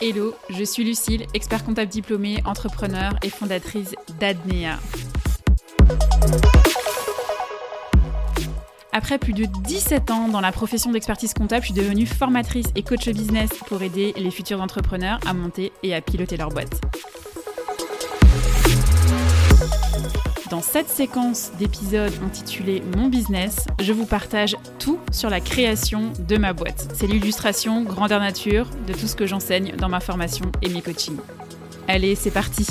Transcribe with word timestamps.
Hello, 0.00 0.34
je 0.50 0.64
suis 0.64 0.84
Lucille, 0.84 1.24
expert 1.32 1.64
comptable 1.64 1.90
diplômée, 1.90 2.42
entrepreneur 2.44 3.16
et 3.22 3.30
fondatrice 3.30 3.94
d'Adnea. 4.20 4.78
Après 8.92 9.18
plus 9.18 9.32
de 9.32 9.46
17 9.64 10.10
ans 10.10 10.28
dans 10.28 10.40
la 10.40 10.52
profession 10.52 10.92
d'expertise 10.92 11.34
comptable, 11.34 11.62
je 11.62 11.72
suis 11.72 11.80
devenue 11.82 12.06
formatrice 12.06 12.66
et 12.76 12.82
coach 12.82 13.08
business 13.08 13.48
pour 13.66 13.82
aider 13.82 14.12
les 14.16 14.30
futurs 14.30 14.60
entrepreneurs 14.60 15.18
à 15.26 15.34
monter 15.34 15.72
et 15.82 15.94
à 15.94 16.00
piloter 16.00 16.36
leur 16.36 16.50
boîte. 16.50 16.83
Dans 20.54 20.62
cette 20.62 20.88
séquence 20.88 21.50
d'épisodes 21.58 22.12
intitulée 22.24 22.80
Mon 22.96 23.08
business, 23.08 23.66
je 23.82 23.92
vous 23.92 24.06
partage 24.06 24.54
tout 24.78 25.00
sur 25.10 25.28
la 25.28 25.40
création 25.40 26.12
de 26.28 26.36
ma 26.36 26.52
boîte. 26.52 26.92
C'est 26.94 27.08
l'illustration 27.08 27.82
grandeur 27.82 28.20
nature 28.20 28.70
de 28.86 28.92
tout 28.92 29.08
ce 29.08 29.16
que 29.16 29.26
j'enseigne 29.26 29.74
dans 29.74 29.88
ma 29.88 29.98
formation 29.98 30.52
et 30.62 30.68
mes 30.68 30.80
coachings. 30.80 31.18
Allez, 31.88 32.14
c'est 32.14 32.30
parti 32.30 32.68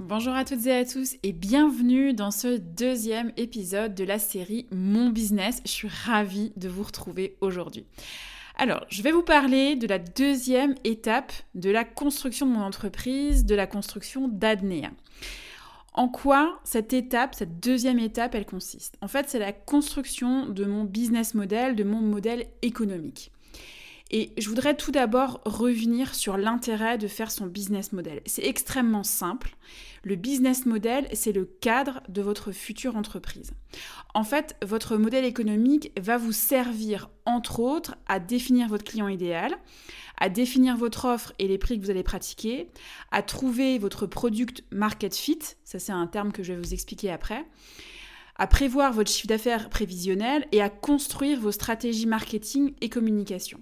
Bonjour 0.00 0.34
à 0.34 0.44
toutes 0.44 0.66
et 0.66 0.74
à 0.74 0.84
tous 0.84 1.14
et 1.22 1.32
bienvenue 1.32 2.14
dans 2.14 2.32
ce 2.32 2.58
deuxième 2.58 3.30
épisode 3.36 3.94
de 3.94 4.02
la 4.02 4.18
série 4.18 4.66
Mon 4.72 5.10
business. 5.10 5.62
Je 5.64 5.70
suis 5.70 5.88
ravie 6.04 6.52
de 6.56 6.68
vous 6.68 6.82
retrouver 6.82 7.36
aujourd'hui. 7.40 7.86
Alors, 8.62 8.84
je 8.90 9.00
vais 9.00 9.10
vous 9.10 9.22
parler 9.22 9.74
de 9.74 9.86
la 9.86 9.98
deuxième 9.98 10.74
étape 10.84 11.32
de 11.54 11.70
la 11.70 11.82
construction 11.82 12.44
de 12.44 12.52
mon 12.52 12.60
entreprise, 12.60 13.46
de 13.46 13.54
la 13.54 13.66
construction 13.66 14.28
d'Adnea. 14.28 14.90
En 15.94 16.08
quoi 16.08 16.60
cette 16.62 16.92
étape, 16.92 17.34
cette 17.34 17.58
deuxième 17.58 17.98
étape, 17.98 18.34
elle 18.34 18.44
consiste? 18.44 18.98
En 19.00 19.08
fait, 19.08 19.30
c'est 19.30 19.38
la 19.38 19.54
construction 19.54 20.44
de 20.44 20.66
mon 20.66 20.84
business 20.84 21.32
model, 21.32 21.74
de 21.74 21.84
mon 21.84 22.02
modèle 22.02 22.48
économique. 22.60 23.32
Et 24.12 24.32
je 24.38 24.48
voudrais 24.48 24.76
tout 24.76 24.90
d'abord 24.90 25.40
revenir 25.44 26.16
sur 26.16 26.36
l'intérêt 26.36 26.98
de 26.98 27.06
faire 27.06 27.30
son 27.30 27.46
business 27.46 27.92
model. 27.92 28.20
C'est 28.26 28.44
extrêmement 28.44 29.04
simple. 29.04 29.56
Le 30.02 30.16
business 30.16 30.66
model, 30.66 31.06
c'est 31.12 31.30
le 31.30 31.44
cadre 31.44 32.02
de 32.08 32.20
votre 32.20 32.50
future 32.50 32.96
entreprise. 32.96 33.52
En 34.14 34.24
fait, 34.24 34.56
votre 34.64 34.96
modèle 34.96 35.24
économique 35.24 35.92
va 36.00 36.16
vous 36.16 36.32
servir, 36.32 37.08
entre 37.24 37.60
autres, 37.60 37.94
à 38.08 38.18
définir 38.18 38.66
votre 38.66 38.82
client 38.82 39.06
idéal, 39.06 39.54
à 40.18 40.28
définir 40.28 40.76
votre 40.76 41.04
offre 41.04 41.32
et 41.38 41.46
les 41.46 41.58
prix 41.58 41.78
que 41.78 41.84
vous 41.84 41.90
allez 41.90 42.02
pratiquer, 42.02 42.68
à 43.12 43.22
trouver 43.22 43.78
votre 43.78 44.06
product 44.06 44.64
market 44.72 45.14
fit, 45.14 45.38
ça 45.62 45.78
c'est 45.78 45.92
un 45.92 46.08
terme 46.08 46.32
que 46.32 46.42
je 46.42 46.52
vais 46.52 46.58
vous 46.58 46.74
expliquer 46.74 47.12
après, 47.12 47.46
à 48.36 48.46
prévoir 48.48 48.92
votre 48.92 49.10
chiffre 49.10 49.28
d'affaires 49.28 49.68
prévisionnel 49.68 50.48
et 50.50 50.62
à 50.62 50.70
construire 50.70 51.38
vos 51.38 51.52
stratégies 51.52 52.06
marketing 52.06 52.74
et 52.80 52.88
communication. 52.88 53.60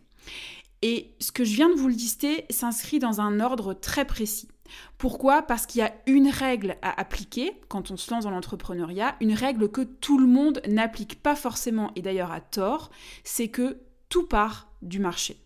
Et 0.82 1.14
ce 1.18 1.32
que 1.32 1.44
je 1.44 1.54
viens 1.54 1.68
de 1.68 1.74
vous 1.74 1.88
le 1.88 1.94
lister 1.94 2.44
s'inscrit 2.50 2.98
dans 2.98 3.20
un 3.20 3.40
ordre 3.40 3.74
très 3.74 4.04
précis. 4.04 4.48
Pourquoi? 4.96 5.42
Parce 5.42 5.66
qu'il 5.66 5.80
y 5.80 5.84
a 5.84 5.94
une 6.06 6.28
règle 6.28 6.76
à 6.82 7.00
appliquer 7.00 7.60
quand 7.68 7.90
on 7.90 7.96
se 7.96 8.10
lance 8.12 8.24
dans 8.24 8.30
l'entrepreneuriat, 8.30 9.16
une 9.20 9.32
règle 9.32 9.70
que 9.70 9.80
tout 9.80 10.18
le 10.18 10.26
monde 10.26 10.60
n'applique 10.68 11.22
pas 11.22 11.34
forcément 11.34 11.90
et 11.96 12.02
d'ailleurs 12.02 12.32
à 12.32 12.40
tort, 12.40 12.90
c'est 13.24 13.48
que 13.48 13.78
tout 14.08 14.26
part 14.26 14.70
du 14.82 14.98
marché. 14.98 15.38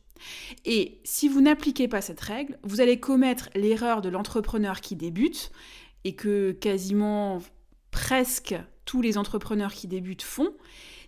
Et 0.65 1.01
si 1.05 1.29
vous 1.29 1.41
n'appliquez 1.41 1.89
pas 1.89 2.01
cette 2.01 2.21
règle, 2.21 2.59
vous 2.63 2.81
allez 2.81 3.01
commettre 3.01 3.49
l'erreur 3.55 4.03
de 4.03 4.09
l'entrepreneur 4.09 4.81
qui 4.81 4.97
débute 4.97 5.51
et 6.05 6.15
que 6.15 6.53
quasiment 6.53 7.41
presque 7.91 8.55
tous 8.85 9.03
les 9.03 9.19
entrepreneurs 9.19 9.73
qui 9.73 9.87
débutent 9.87 10.23
font, 10.23 10.53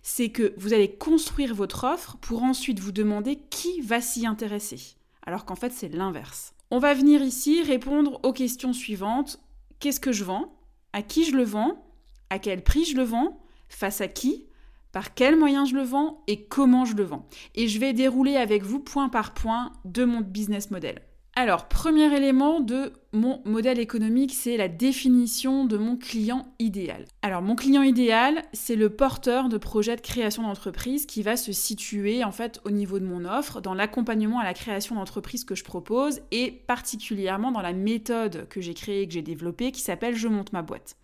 c'est 0.07 0.29
que 0.29 0.53
vous 0.57 0.71
allez 0.71 0.95
construire 0.95 1.55
votre 1.55 1.83
offre 1.83 2.17
pour 2.17 2.43
ensuite 2.43 2.79
vous 2.79 2.91
demander 2.91 3.37
qui 3.49 3.81
va 3.81 4.01
s'y 4.01 4.27
intéresser. 4.27 4.79
Alors 5.25 5.45
qu'en 5.45 5.55
fait, 5.55 5.73
c'est 5.73 5.89
l'inverse. 5.89 6.53
On 6.69 6.77
va 6.77 6.93
venir 6.93 7.23
ici 7.23 7.63
répondre 7.63 8.19
aux 8.21 8.31
questions 8.31 8.71
suivantes. 8.71 9.39
Qu'est-ce 9.79 9.99
que 9.99 10.11
je 10.11 10.23
vends? 10.23 10.59
À 10.93 11.01
qui 11.01 11.25
je 11.25 11.35
le 11.35 11.41
vends? 11.41 11.91
À 12.29 12.37
quel 12.37 12.63
prix 12.63 12.85
je 12.85 12.95
le 12.95 13.01
vends? 13.01 13.41
Face 13.67 13.99
à 13.99 14.07
qui? 14.07 14.45
Par 14.91 15.15
quels 15.15 15.39
moyens 15.39 15.71
je 15.71 15.75
le 15.75 15.81
vends? 15.81 16.23
Et 16.27 16.45
comment 16.45 16.85
je 16.85 16.95
le 16.95 17.03
vends? 17.03 17.27
Et 17.55 17.67
je 17.67 17.79
vais 17.79 17.91
dérouler 17.91 18.35
avec 18.35 18.61
vous 18.61 18.79
point 18.79 19.09
par 19.09 19.33
point 19.33 19.73
de 19.85 20.05
mon 20.05 20.21
business 20.21 20.69
model. 20.69 21.01
Alors, 21.37 21.67
premier 21.67 22.15
élément 22.15 22.61
de 22.61 22.93
mon 23.11 23.41
modèle 23.43 23.77
économique, 23.77 24.33
c'est 24.33 24.55
la 24.55 24.69
définition 24.69 25.65
de 25.65 25.75
mon 25.75 25.97
client 25.97 26.47
idéal. 26.59 27.03
Alors, 27.21 27.41
mon 27.41 27.57
client 27.57 27.81
idéal, 27.81 28.41
c'est 28.53 28.77
le 28.77 28.89
porteur 28.89 29.49
de 29.49 29.57
projet 29.57 29.97
de 29.97 30.01
création 30.01 30.43
d'entreprise 30.43 31.05
qui 31.05 31.23
va 31.23 31.35
se 31.35 31.51
situer 31.51 32.23
en 32.23 32.31
fait 32.31 32.61
au 32.63 32.71
niveau 32.71 32.99
de 32.99 33.05
mon 33.05 33.25
offre, 33.25 33.59
dans 33.59 33.73
l'accompagnement 33.73 34.39
à 34.39 34.45
la 34.45 34.53
création 34.53 34.95
d'entreprise 34.95 35.43
que 35.43 35.55
je 35.55 35.65
propose 35.65 36.21
et 36.31 36.51
particulièrement 36.51 37.51
dans 37.51 37.61
la 37.61 37.73
méthode 37.73 38.47
que 38.47 38.61
j'ai 38.61 38.73
créée, 38.73 39.05
que 39.05 39.13
j'ai 39.13 39.21
développée, 39.21 39.73
qui 39.73 39.81
s'appelle 39.81 40.15
Je 40.15 40.29
monte 40.29 40.53
ma 40.53 40.61
boîte. 40.61 40.95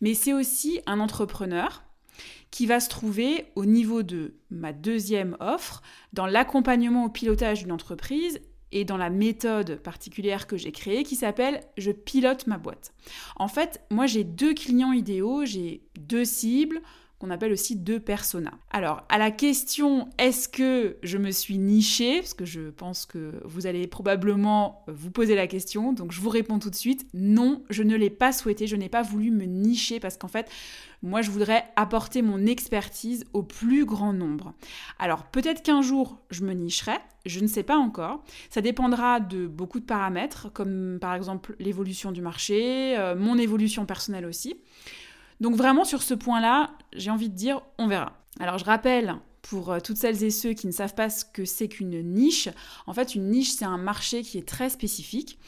Mais 0.00 0.14
c'est 0.14 0.32
aussi 0.32 0.80
un 0.86 0.98
entrepreneur 0.98 1.84
qui 2.50 2.66
va 2.66 2.80
se 2.80 2.88
trouver 2.88 3.46
au 3.54 3.64
niveau 3.64 4.02
de 4.02 4.34
ma 4.50 4.72
deuxième 4.72 5.36
offre, 5.38 5.82
dans 6.12 6.26
l'accompagnement 6.26 7.04
au 7.04 7.08
pilotage 7.08 7.62
d'une 7.62 7.72
entreprise 7.72 8.40
et 8.72 8.84
dans 8.84 8.96
la 8.96 9.10
méthode 9.10 9.76
particulière 9.76 10.46
que 10.46 10.56
j'ai 10.56 10.72
créée 10.72 11.04
qui 11.04 11.16
s'appelle 11.16 11.60
Je 11.76 11.92
pilote 11.92 12.46
ma 12.46 12.58
boîte. 12.58 12.92
En 13.36 13.48
fait, 13.48 13.82
moi 13.90 14.06
j'ai 14.06 14.24
deux 14.24 14.54
clients 14.54 14.92
idéaux, 14.92 15.44
j'ai 15.44 15.82
deux 15.98 16.24
cibles 16.24 16.80
qu'on 17.22 17.30
appelle 17.30 17.52
aussi 17.52 17.76
deux 17.76 18.00
personas. 18.00 18.54
Alors, 18.72 19.04
à 19.08 19.16
la 19.16 19.30
question 19.30 20.08
est-ce 20.18 20.48
que 20.48 20.96
je 21.04 21.18
me 21.18 21.30
suis 21.30 21.56
nichée 21.56 22.18
Parce 22.18 22.34
que 22.34 22.44
je 22.44 22.70
pense 22.70 23.06
que 23.06 23.34
vous 23.44 23.68
allez 23.68 23.86
probablement 23.86 24.84
vous 24.88 25.12
poser 25.12 25.36
la 25.36 25.46
question, 25.46 25.92
donc 25.92 26.10
je 26.10 26.20
vous 26.20 26.30
réponds 26.30 26.58
tout 26.58 26.68
de 26.68 26.74
suite 26.74 27.06
non, 27.14 27.62
je 27.70 27.84
ne 27.84 27.94
l'ai 27.94 28.10
pas 28.10 28.32
souhaité, 28.32 28.66
je 28.66 28.74
n'ai 28.74 28.88
pas 28.88 29.02
voulu 29.02 29.30
me 29.30 29.44
nicher 29.44 30.00
parce 30.00 30.16
qu'en 30.16 30.26
fait, 30.26 30.50
moi 31.00 31.22
je 31.22 31.30
voudrais 31.30 31.64
apporter 31.76 32.22
mon 32.22 32.44
expertise 32.44 33.24
au 33.32 33.44
plus 33.44 33.84
grand 33.84 34.12
nombre. 34.12 34.52
Alors, 34.98 35.22
peut-être 35.26 35.62
qu'un 35.62 35.80
jour 35.80 36.18
je 36.30 36.42
me 36.42 36.54
nicherai, 36.54 36.96
je 37.24 37.38
ne 37.38 37.46
sais 37.46 37.62
pas 37.62 37.76
encore. 37.76 38.24
Ça 38.50 38.62
dépendra 38.62 39.20
de 39.20 39.46
beaucoup 39.46 39.78
de 39.78 39.84
paramètres, 39.84 40.52
comme 40.52 40.98
par 41.00 41.14
exemple 41.14 41.54
l'évolution 41.60 42.10
du 42.10 42.20
marché, 42.20 42.98
euh, 42.98 43.14
mon 43.14 43.38
évolution 43.38 43.86
personnelle 43.86 44.26
aussi. 44.26 44.56
Donc 45.42 45.56
vraiment 45.56 45.84
sur 45.84 46.02
ce 46.02 46.14
point-là, 46.14 46.70
j'ai 46.92 47.10
envie 47.10 47.28
de 47.28 47.34
dire, 47.34 47.62
on 47.76 47.88
verra. 47.88 48.12
Alors 48.38 48.58
je 48.58 48.64
rappelle 48.64 49.16
pour 49.42 49.72
euh, 49.72 49.80
toutes 49.80 49.96
celles 49.96 50.22
et 50.22 50.30
ceux 50.30 50.52
qui 50.52 50.66
ne 50.66 50.72
savent 50.72 50.94
pas 50.94 51.10
ce 51.10 51.24
que 51.24 51.44
c'est 51.44 51.68
qu'une 51.68 52.02
niche, 52.02 52.48
en 52.86 52.94
fait 52.94 53.14
une 53.14 53.30
niche 53.30 53.50
c'est 53.50 53.64
un 53.64 53.78
marché 53.78 54.22
qui 54.22 54.38
est 54.38 54.48
très 54.48 54.70
spécifique 54.70 55.38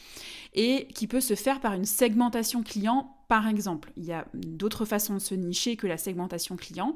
et 0.53 0.87
qui 0.93 1.07
peut 1.07 1.21
se 1.21 1.35
faire 1.35 1.59
par 1.59 1.73
une 1.73 1.85
segmentation 1.85 2.63
client 2.63 3.11
par 3.27 3.47
exemple. 3.47 3.91
Il 3.97 4.05
y 4.05 4.13
a 4.13 4.25
d'autres 4.33 4.85
façons 4.85 5.15
de 5.15 5.19
se 5.19 5.33
nicher 5.35 5.75
que 5.75 5.87
la 5.87 5.97
segmentation 5.97 6.55
client, 6.55 6.93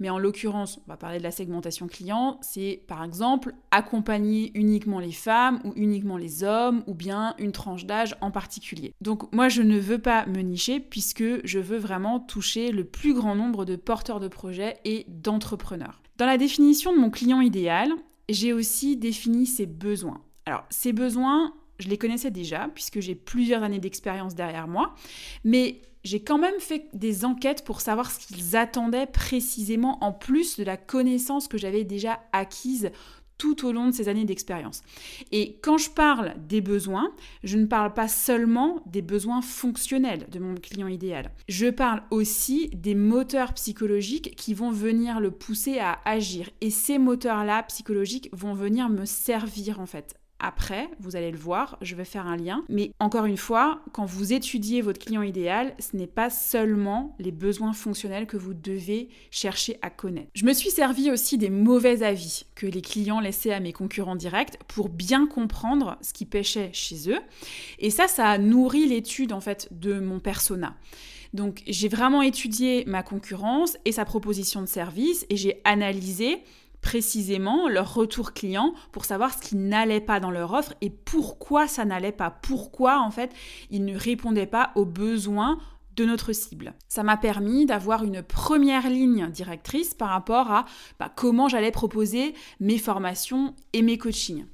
mais 0.00 0.10
en 0.10 0.18
l'occurrence, 0.18 0.78
on 0.78 0.90
va 0.90 0.96
parler 0.96 1.18
de 1.18 1.22
la 1.22 1.30
segmentation 1.30 1.86
client, 1.86 2.38
c'est 2.42 2.82
par 2.88 3.04
exemple 3.04 3.54
accompagner 3.70 4.50
uniquement 4.54 4.98
les 4.98 5.12
femmes 5.12 5.60
ou 5.64 5.72
uniquement 5.76 6.16
les 6.16 6.42
hommes 6.42 6.82
ou 6.86 6.94
bien 6.94 7.34
une 7.38 7.52
tranche 7.52 7.86
d'âge 7.86 8.16
en 8.20 8.30
particulier. 8.30 8.92
Donc 9.00 9.32
moi 9.32 9.48
je 9.48 9.62
ne 9.62 9.78
veux 9.78 10.00
pas 10.00 10.26
me 10.26 10.40
nicher 10.40 10.80
puisque 10.80 11.46
je 11.46 11.58
veux 11.58 11.78
vraiment 11.78 12.20
toucher 12.20 12.72
le 12.72 12.84
plus 12.84 13.14
grand 13.14 13.34
nombre 13.34 13.64
de 13.64 13.76
porteurs 13.76 14.20
de 14.20 14.28
projets 14.28 14.78
et 14.84 15.06
d'entrepreneurs. 15.08 16.02
Dans 16.18 16.26
la 16.26 16.36
définition 16.36 16.92
de 16.92 16.98
mon 16.98 17.10
client 17.10 17.40
idéal, 17.40 17.90
j'ai 18.28 18.52
aussi 18.52 18.96
défini 18.96 19.46
ses 19.46 19.66
besoins. 19.66 20.20
Alors, 20.46 20.64
ces 20.68 20.92
besoins, 20.92 21.54
je 21.78 21.88
les 21.88 21.96
connaissais 21.96 22.32
déjà, 22.32 22.68
puisque 22.74 22.98
j'ai 22.98 23.14
plusieurs 23.14 23.62
années 23.62 23.78
d'expérience 23.78 24.34
derrière 24.34 24.66
moi, 24.66 24.96
mais 25.44 25.80
j'ai 26.02 26.20
quand 26.20 26.38
même 26.38 26.58
fait 26.58 26.88
des 26.92 27.24
enquêtes 27.24 27.64
pour 27.64 27.80
savoir 27.80 28.10
ce 28.10 28.18
qu'ils 28.18 28.56
attendaient 28.56 29.06
précisément, 29.06 30.02
en 30.02 30.12
plus 30.12 30.58
de 30.58 30.64
la 30.64 30.76
connaissance 30.76 31.46
que 31.46 31.56
j'avais 31.56 31.84
déjà 31.84 32.18
acquise 32.32 32.90
tout 33.38 33.64
au 33.66 33.72
long 33.72 33.86
de 33.86 33.92
ces 33.92 34.08
années 34.08 34.24
d'expérience. 34.24 34.82
Et 35.32 35.58
quand 35.62 35.78
je 35.78 35.90
parle 35.90 36.34
des 36.48 36.60
besoins, 36.60 37.12
je 37.44 37.56
ne 37.56 37.66
parle 37.66 37.94
pas 37.94 38.08
seulement 38.08 38.82
des 38.86 39.02
besoins 39.02 39.40
fonctionnels 39.40 40.26
de 40.30 40.38
mon 40.38 40.56
client 40.56 40.88
idéal. 40.88 41.30
Je 41.48 41.68
parle 41.68 42.02
aussi 42.10 42.68
des 42.74 42.94
moteurs 42.94 43.54
psychologiques 43.54 44.34
qui 44.36 44.54
vont 44.54 44.70
venir 44.70 45.20
le 45.20 45.30
pousser 45.30 45.78
à 45.78 45.98
agir. 46.04 46.50
Et 46.60 46.70
ces 46.70 46.98
moteurs-là 46.98 47.62
psychologiques 47.64 48.28
vont 48.32 48.54
venir 48.54 48.88
me 48.88 49.04
servir 49.04 49.80
en 49.80 49.86
fait 49.86 50.17
après, 50.40 50.88
vous 51.00 51.16
allez 51.16 51.30
le 51.32 51.38
voir, 51.38 51.78
je 51.80 51.96
vais 51.96 52.04
faire 52.04 52.26
un 52.26 52.36
lien. 52.36 52.64
Mais 52.68 52.92
encore 53.00 53.24
une 53.24 53.36
fois, 53.36 53.80
quand 53.92 54.04
vous 54.04 54.32
étudiez 54.32 54.82
votre 54.82 55.04
client 55.04 55.22
idéal, 55.22 55.74
ce 55.80 55.96
n'est 55.96 56.06
pas 56.06 56.30
seulement 56.30 57.16
les 57.18 57.32
besoins 57.32 57.72
fonctionnels 57.72 58.26
que 58.26 58.36
vous 58.36 58.54
devez 58.54 59.08
chercher 59.30 59.78
à 59.82 59.90
connaître. 59.90 60.28
Je 60.34 60.44
me 60.44 60.52
suis 60.52 60.70
servi 60.70 61.10
aussi 61.10 61.38
des 61.38 61.50
mauvais 61.50 62.02
avis 62.02 62.44
que 62.54 62.66
les 62.66 62.82
clients 62.82 63.20
laissaient 63.20 63.52
à 63.52 63.60
mes 63.60 63.72
concurrents 63.72 64.16
directs 64.16 64.58
pour 64.68 64.88
bien 64.88 65.26
comprendre 65.26 65.98
ce 66.02 66.12
qui 66.12 66.24
pêchait 66.24 66.70
chez 66.72 67.10
eux. 67.10 67.20
Et 67.80 67.90
ça, 67.90 68.06
ça 68.06 68.28
a 68.28 68.38
nourri 68.38 68.86
l'étude 68.86 69.32
en 69.32 69.40
fait 69.40 69.68
de 69.72 69.98
mon 69.98 70.20
persona. 70.20 70.74
Donc 71.34 71.62
j'ai 71.66 71.88
vraiment 71.88 72.22
étudié 72.22 72.84
ma 72.86 73.02
concurrence 73.02 73.76
et 73.84 73.92
sa 73.92 74.04
proposition 74.04 74.60
de 74.60 74.66
service 74.66 75.26
et 75.28 75.36
j'ai 75.36 75.60
analysé 75.64 76.38
précisément 76.80 77.68
leur 77.68 77.94
retour 77.94 78.32
client 78.32 78.72
pour 78.92 79.04
savoir 79.04 79.32
ce 79.32 79.42
qui 79.42 79.56
n'allait 79.56 80.00
pas 80.00 80.20
dans 80.20 80.30
leur 80.30 80.52
offre 80.52 80.74
et 80.80 80.90
pourquoi 80.90 81.66
ça 81.66 81.84
n'allait 81.84 82.12
pas, 82.12 82.30
pourquoi 82.30 83.00
en 83.00 83.10
fait 83.10 83.32
ils 83.70 83.84
ne 83.84 83.96
répondaient 83.96 84.46
pas 84.46 84.72
aux 84.74 84.84
besoins 84.84 85.58
de 85.98 86.04
notre 86.04 86.32
cible. 86.32 86.74
Ça 86.88 87.02
m'a 87.02 87.16
permis 87.16 87.66
d'avoir 87.66 88.04
une 88.04 88.22
première 88.22 88.88
ligne 88.88 89.28
directrice 89.30 89.94
par 89.94 90.10
rapport 90.10 90.50
à 90.52 90.64
bah, 91.00 91.12
comment 91.14 91.48
j'allais 91.48 91.72
proposer 91.72 92.34
mes 92.60 92.78
formations 92.78 93.54
et 93.72 93.82
mes 93.82 93.98
coachings. 93.98 94.46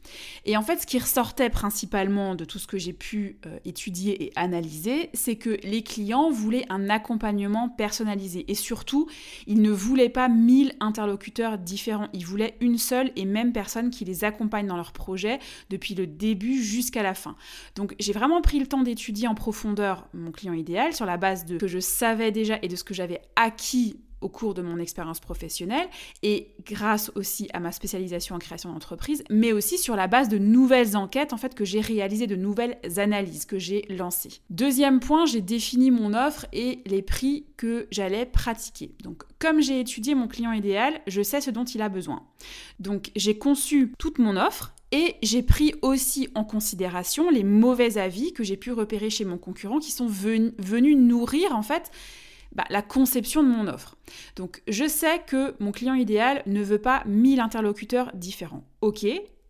Et 0.47 0.57
en 0.57 0.63
fait, 0.63 0.79
ce 0.79 0.87
qui 0.87 0.99
ressortait 0.99 1.51
principalement 1.51 2.35
de 2.35 2.47
tout 2.47 2.59
ce 2.59 2.67
que 2.67 2.79
j'ai 2.79 2.95
pu 2.95 3.37
euh, 3.47 3.59
étudier 3.67 4.25
et 4.25 4.33
analyser, 4.37 5.11
c'est 5.13 5.37
que 5.37 5.59
les 5.65 5.83
clients 5.83 6.31
voulaient 6.31 6.65
un 6.71 6.89
accompagnement 6.89 7.69
personnalisé 7.69 8.51
et 8.51 8.55
surtout, 8.55 9.07
ils 9.47 9.61
ne 9.61 9.71
voulaient 9.71 10.09
pas 10.09 10.31
mille 10.31 10.73
interlocuteurs 10.81 11.59
différents, 11.59 12.09
ils 12.15 12.25
voulaient 12.25 12.57
une 12.63 12.79
seule 12.79 13.13
et 13.17 13.27
même 13.27 13.53
personne 13.53 13.91
qui 13.91 14.07
les 14.07 14.25
accompagne 14.25 14.67
dans 14.67 14.77
leur 14.77 14.93
projet 14.93 15.41
depuis 15.69 15.95
le 15.95 16.07
début 16.07 16.63
jusqu'à 16.63 17.03
la 17.03 17.13
fin. 17.13 17.37
Donc 17.77 17.95
j'ai 17.99 18.15
vraiment 18.15 18.41
pris 18.41 18.59
le 18.59 18.67
temps 18.67 18.83
d'étudier 18.83 19.29
en 19.29 19.35
profondeur 19.35 20.09
mon 20.15 20.33
client 20.33 20.55
idéal 20.55 20.95
sur 20.95 21.05
la 21.05 21.19
base 21.19 21.34
de 21.45 21.59
que 21.59 21.67
je 21.67 21.81
savais 21.81 22.31
déjà 22.31 22.59
et 22.63 22.69
de 22.69 22.77
ce 22.77 22.85
que 22.85 22.95
j'avais 22.95 23.21
acquis 23.37 23.99
au 24.25 24.29
cours 24.31 24.55
de 24.55 24.63
mon 24.63 24.79
expérience 24.79 25.21
professionnelle 25.21 25.87
et 26.23 26.55
grâce 26.65 27.13
aussi 27.15 27.49
à 27.53 27.61
ma 27.61 27.73
spécialisation 27.73 28.35
en 28.35 28.39
création 28.39 28.73
d'entreprise, 28.73 29.23
mais 29.31 29.53
aussi 29.53 29.77
sur 29.77 29.97
la 29.97 30.07
base 30.07 30.31
de 30.31 30.39
nouvelles 30.39 30.97
enquêtes 30.97 31.35
en 31.35 31.37
fait 31.37 31.55
que 31.55 31.67
j'ai 31.67 31.81
réalisées, 31.81 32.27
de 32.27 32.35
nouvelles 32.35 32.79
analyses 32.97 33.45
que 33.45 33.59
j'ai 33.59 33.85
lancées. 33.91 34.41
Deuxième 34.49 34.99
point, 34.99 35.27
j'ai 35.27 35.43
défini 35.43 35.91
mon 35.91 36.15
offre 36.15 36.47
et 36.55 36.81
les 36.87 37.03
prix 37.03 37.45
que 37.59 37.87
j'allais 37.91 38.25
pratiquer. 38.25 38.93
Donc 39.03 39.25
comme 39.39 39.61
j'ai 39.61 39.79
étudié 39.79 40.15
mon 40.15 40.27
client 40.27 40.53
idéal, 40.53 40.95
je 41.07 41.23
sais 41.23 41.43
ce 41.43 41.51
dont 41.51 41.65
il 41.65 41.83
a 41.83 41.91
besoin. 41.91 42.23
Donc 42.81 43.11
j'ai 43.17 43.37
conçu 43.37 43.93
toute 43.99 44.19
mon 44.19 44.37
offre 44.39 44.75
et 44.95 45.17
j'ai 45.23 45.43
pris 45.43 45.75
aussi 45.83 46.29
en 46.37 46.45
considération 46.45 47.29
les 47.29 47.43
mauvais 47.43 47.99
avis 47.99 48.33
que 48.33 48.45
j'ai 48.45 48.57
pu 48.57 48.71
repérer 48.71 49.11
chez 49.11 49.25
mon 49.25 49.39
concurrent 49.39 49.81
qui 49.81 49.91
sont 49.91 50.07
venus, 50.07 50.97
nourrir 50.97 51.57
en 51.57 51.63
fait 51.63 51.91
bah, 52.53 52.63
la 52.71 52.81
conception 52.81 53.43
de 53.43 53.49
mon 53.49 53.67
offre. 53.67 53.97
Donc 54.37 54.63
je 54.69 54.87
sais 54.87 55.21
que 55.27 55.57
mon 55.59 55.73
client 55.73 55.95
idéal 55.95 56.45
ne 56.47 56.63
veut 56.63 56.79
pas 56.79 57.03
1000 57.07 57.41
interlocuteurs 57.41 58.13
différents. 58.15 58.63
Ok, 58.83 59.05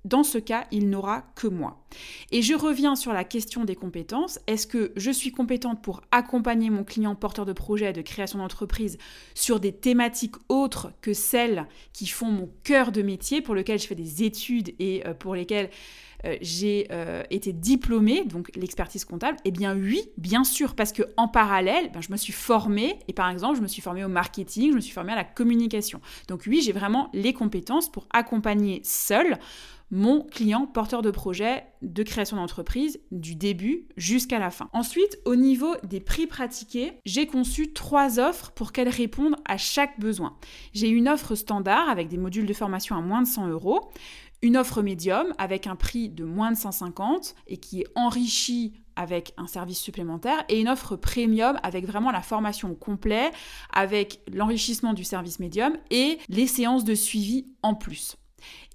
dans 0.05 0.23
ce 0.23 0.39
cas, 0.39 0.67
il 0.71 0.91
n'aura 0.91 1.23
que 1.35 1.47
moi. 1.47 1.83
Et 2.31 2.43
je 2.43 2.55
reviens 2.55 2.95
sur 2.95 3.13
la 3.13 3.25
question 3.25 3.65
des 3.65 3.75
compétences. 3.75 4.39
Est-ce 4.47 4.67
que 4.67 4.93
je 4.97 5.11
suis 5.11 5.33
compétente 5.33 5.83
pour 5.83 6.03
accompagner 6.11 6.69
mon 6.69 6.85
client 6.85 7.15
porteur 7.15 7.47
de 7.47 7.53
projet 7.53 7.93
de 7.93 8.03
création 8.03 8.39
d'entreprise 8.39 8.99
sur 9.35 9.61
des 9.61 9.73
thématiques 9.73 10.37
autres 10.49 10.93
que 11.01 11.15
celles 11.15 11.67
qui 11.93 12.07
font 12.07 12.31
mon 12.31 12.51
cœur 12.65 12.93
de 12.93 13.03
métier, 13.03 13.41
pour 13.41 13.55
lesquelles 13.55 13.79
je 13.79 13.87
fais 13.87 13.95
des 13.95 14.23
études 14.25 14.75
et 14.79 15.07
euh, 15.07 15.15
pour 15.15 15.35
lesquelles 15.35 15.71
euh, 16.25 16.37
j'ai 16.41 16.87
euh, 16.91 17.23
été 17.31 17.53
diplômée, 17.53 18.25
donc 18.25 18.51
l'expertise 18.57 19.05
comptable 19.05 19.37
Eh 19.45 19.51
bien 19.51 19.77
oui, 19.77 20.03
bien 20.17 20.45
sûr, 20.45 20.75
parce 20.75 20.93
que 20.93 21.03
en 21.17 21.29
parallèle, 21.29 21.91
ben, 21.93 22.01
je 22.01 22.11
me 22.11 22.17
suis 22.17 22.33
formée, 22.33 22.99
et 23.09 23.13
par 23.13 23.29
exemple, 23.29 23.57
je 23.57 23.63
me 23.63 23.69
suis 23.69 23.83
formée 23.83 24.05
au 24.05 24.09
marketing, 24.09 24.71
je 24.71 24.77
me 24.77 24.81
suis 24.81 24.93
formée 24.93 25.13
à 25.13 25.17
la 25.17 25.25
communication. 25.25 26.01
Donc 26.29 26.45
oui, 26.47 26.63
j'ai 26.63 26.73
vraiment 26.73 27.11
les 27.13 27.33
compétences 27.33 27.91
pour 27.91 28.07
accompagner 28.13 28.81
seule 28.85 29.39
mon 29.91 30.23
client 30.23 30.67
porteur 30.67 31.03
de 31.03 31.11
projet 31.11 31.65
de 31.83 32.03
création 32.03 32.37
d'entreprise 32.37 32.99
du 33.13 33.37
début 33.37 33.87
jusqu'à 33.97 34.39
la 34.39 34.51
fin. 34.51 34.69
Ensuite, 34.73 35.19
au 35.25 35.37
niveau 35.37 35.77
des 35.85 36.01
prix 36.01 36.27
pratiqués, 36.27 36.95
j'ai 37.05 37.27
conçu 37.27 37.73
trois 37.73 38.19
offres 38.19 38.51
pour 38.53 38.73
qu'elles 38.73 38.89
répondent 38.89 39.37
à 39.45 39.57
chaque 39.57 40.01
besoin. 40.01 40.37
J'ai 40.73 40.89
une 40.89 41.09
offre 41.09 41.35
standard 41.35 41.89
avec 41.89 42.09
des 42.09 42.17
modules 42.17 42.47
de 42.47 42.53
formation 42.53 42.97
à 42.97 43.03
moins 43.03 43.23
de 43.23 43.29
100 43.29 43.49
euros, 43.49 43.91
une 44.45 44.59
offre 44.59 44.83
médium 44.83 45.33
avec 45.39 45.67
un 45.67 45.75
prix 45.75 46.11
de 46.11 46.23
moins 46.23 46.53
de 46.53 46.57
150 46.57 47.35
et 47.47 47.57
qui 47.57 47.81
est 47.81 47.87
enrichie 47.95 48.75
avec 48.95 49.33
un 49.39 49.47
service 49.47 49.81
supplémentaire 49.81 50.45
et 50.51 50.61
une 50.61 50.69
offre 50.69 50.97
premium 50.97 51.59
avec 51.63 51.87
vraiment 51.87 52.11
la 52.11 52.21
formation 52.21 52.75
complète, 52.75 53.33
avec 53.73 54.21
l'enrichissement 54.31 54.93
du 54.93 55.03
service 55.03 55.41
médium 55.41 55.73
et 55.91 56.19
les 56.29 56.47
séances 56.47 56.85
de 56.85 56.95
suivi 56.95 57.47
en 57.63 57.75
plus. 57.75 58.17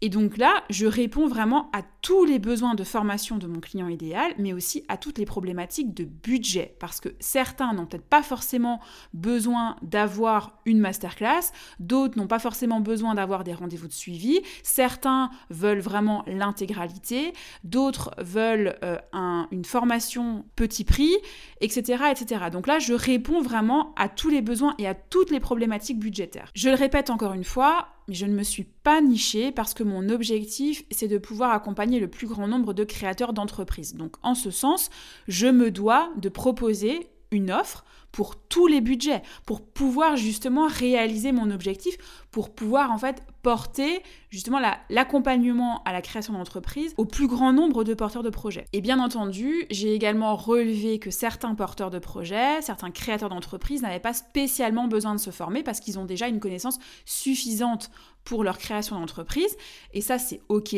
Et 0.01 0.09
donc 0.09 0.37
là, 0.37 0.63
je 0.69 0.85
réponds 0.85 1.27
vraiment 1.27 1.69
à 1.73 1.81
tous 2.01 2.23
les 2.23 2.39
besoins 2.39 2.75
de 2.75 2.83
formation 2.83 3.37
de 3.37 3.47
mon 3.47 3.59
client 3.59 3.89
idéal, 3.89 4.31
mais 4.37 4.53
aussi 4.53 4.85
à 4.87 4.95
toutes 4.95 5.17
les 5.17 5.25
problématiques 5.25 5.93
de 5.93 6.05
budget. 6.05 6.75
Parce 6.79 7.01
que 7.01 7.09
certains 7.19 7.73
n'ont 7.73 7.85
peut-être 7.85 8.07
pas 8.07 8.23
forcément 8.23 8.79
besoin 9.13 9.75
d'avoir 9.81 10.59
une 10.65 10.79
masterclass, 10.79 11.51
d'autres 11.79 12.17
n'ont 12.17 12.27
pas 12.27 12.39
forcément 12.39 12.79
besoin 12.79 13.15
d'avoir 13.15 13.43
des 13.43 13.53
rendez-vous 13.53 13.87
de 13.87 13.93
suivi, 13.93 14.39
certains 14.63 15.29
veulent 15.49 15.81
vraiment 15.81 16.23
l'intégralité, 16.27 17.33
d'autres 17.65 18.11
veulent 18.19 18.77
euh, 18.83 18.97
une 19.51 19.65
formation 19.65 20.45
petit 20.55 20.85
prix, 20.85 21.15
etc., 21.59 22.03
etc. 22.11 22.45
Donc 22.51 22.67
là, 22.67 22.79
je 22.79 22.93
réponds 22.93 23.41
vraiment 23.41 23.93
à 23.97 24.07
tous 24.07 24.29
les 24.29 24.41
besoins 24.41 24.75
et 24.77 24.87
à 24.87 24.93
toutes 24.93 25.31
les 25.31 25.39
problématiques 25.41 25.99
budgétaires. 25.99 26.51
Je 26.53 26.69
le 26.69 26.75
répète 26.75 27.09
encore 27.09 27.33
une 27.33 27.43
fois, 27.43 27.89
mais 28.07 28.15
je 28.15 28.25
ne 28.25 28.33
me 28.33 28.43
suis 28.43 28.63
pas 28.63 29.01
nichée 29.01 29.51
parce 29.51 29.73
que 29.73 29.83
mon 29.89 30.09
objectif, 30.09 30.85
c'est 30.91 31.07
de 31.07 31.17
pouvoir 31.17 31.51
accompagner 31.51 31.99
le 31.99 32.07
plus 32.07 32.27
grand 32.27 32.47
nombre 32.47 32.73
de 32.73 32.83
créateurs 32.83 33.33
d'entreprises. 33.33 33.95
Donc 33.95 34.15
en 34.23 34.35
ce 34.35 34.51
sens, 34.51 34.89
je 35.27 35.47
me 35.47 35.71
dois 35.71 36.09
de 36.17 36.29
proposer 36.29 37.09
une 37.31 37.51
offre 37.51 37.83
pour 38.11 38.35
tous 38.35 38.67
les 38.67 38.81
budgets, 38.81 39.21
pour 39.45 39.61
pouvoir 39.61 40.17
justement 40.17 40.67
réaliser 40.67 41.31
mon 41.31 41.51
objectif, 41.51 41.97
pour 42.31 42.53
pouvoir 42.53 42.91
en 42.91 42.97
fait 42.97 43.23
porter 43.41 44.03
justement 44.29 44.59
l'accompagnement 44.89 45.81
à 45.83 45.93
la 45.93 46.01
création 46.01 46.33
d'entreprise 46.33 46.93
au 46.97 47.05
plus 47.05 47.27
grand 47.27 47.53
nombre 47.53 47.83
de 47.83 47.93
porteurs 47.93 48.23
de 48.23 48.29
projets. 48.29 48.65
Et 48.73 48.81
bien 48.81 48.99
entendu, 48.99 49.65
j'ai 49.71 49.93
également 49.93 50.35
relevé 50.35 50.99
que 50.99 51.09
certains 51.09 51.55
porteurs 51.55 51.89
de 51.89 51.99
projets, 51.99 52.61
certains 52.61 52.91
créateurs 52.91 53.29
d'entreprises 53.29 53.81
n'avaient 53.81 53.99
pas 53.99 54.13
spécialement 54.13 54.87
besoin 54.87 55.15
de 55.15 55.19
se 55.19 55.31
former 55.31 55.63
parce 55.63 55.79
qu'ils 55.79 55.97
ont 55.97 56.05
déjà 56.05 56.27
une 56.27 56.39
connaissance 56.39 56.79
suffisante 57.05 57.89
pour 58.23 58.43
leur 58.43 58.59
création 58.59 58.99
d'entreprise. 58.99 59.55
Et 59.93 60.01
ça, 60.01 60.19
c'est 60.19 60.41
OK. 60.49 60.75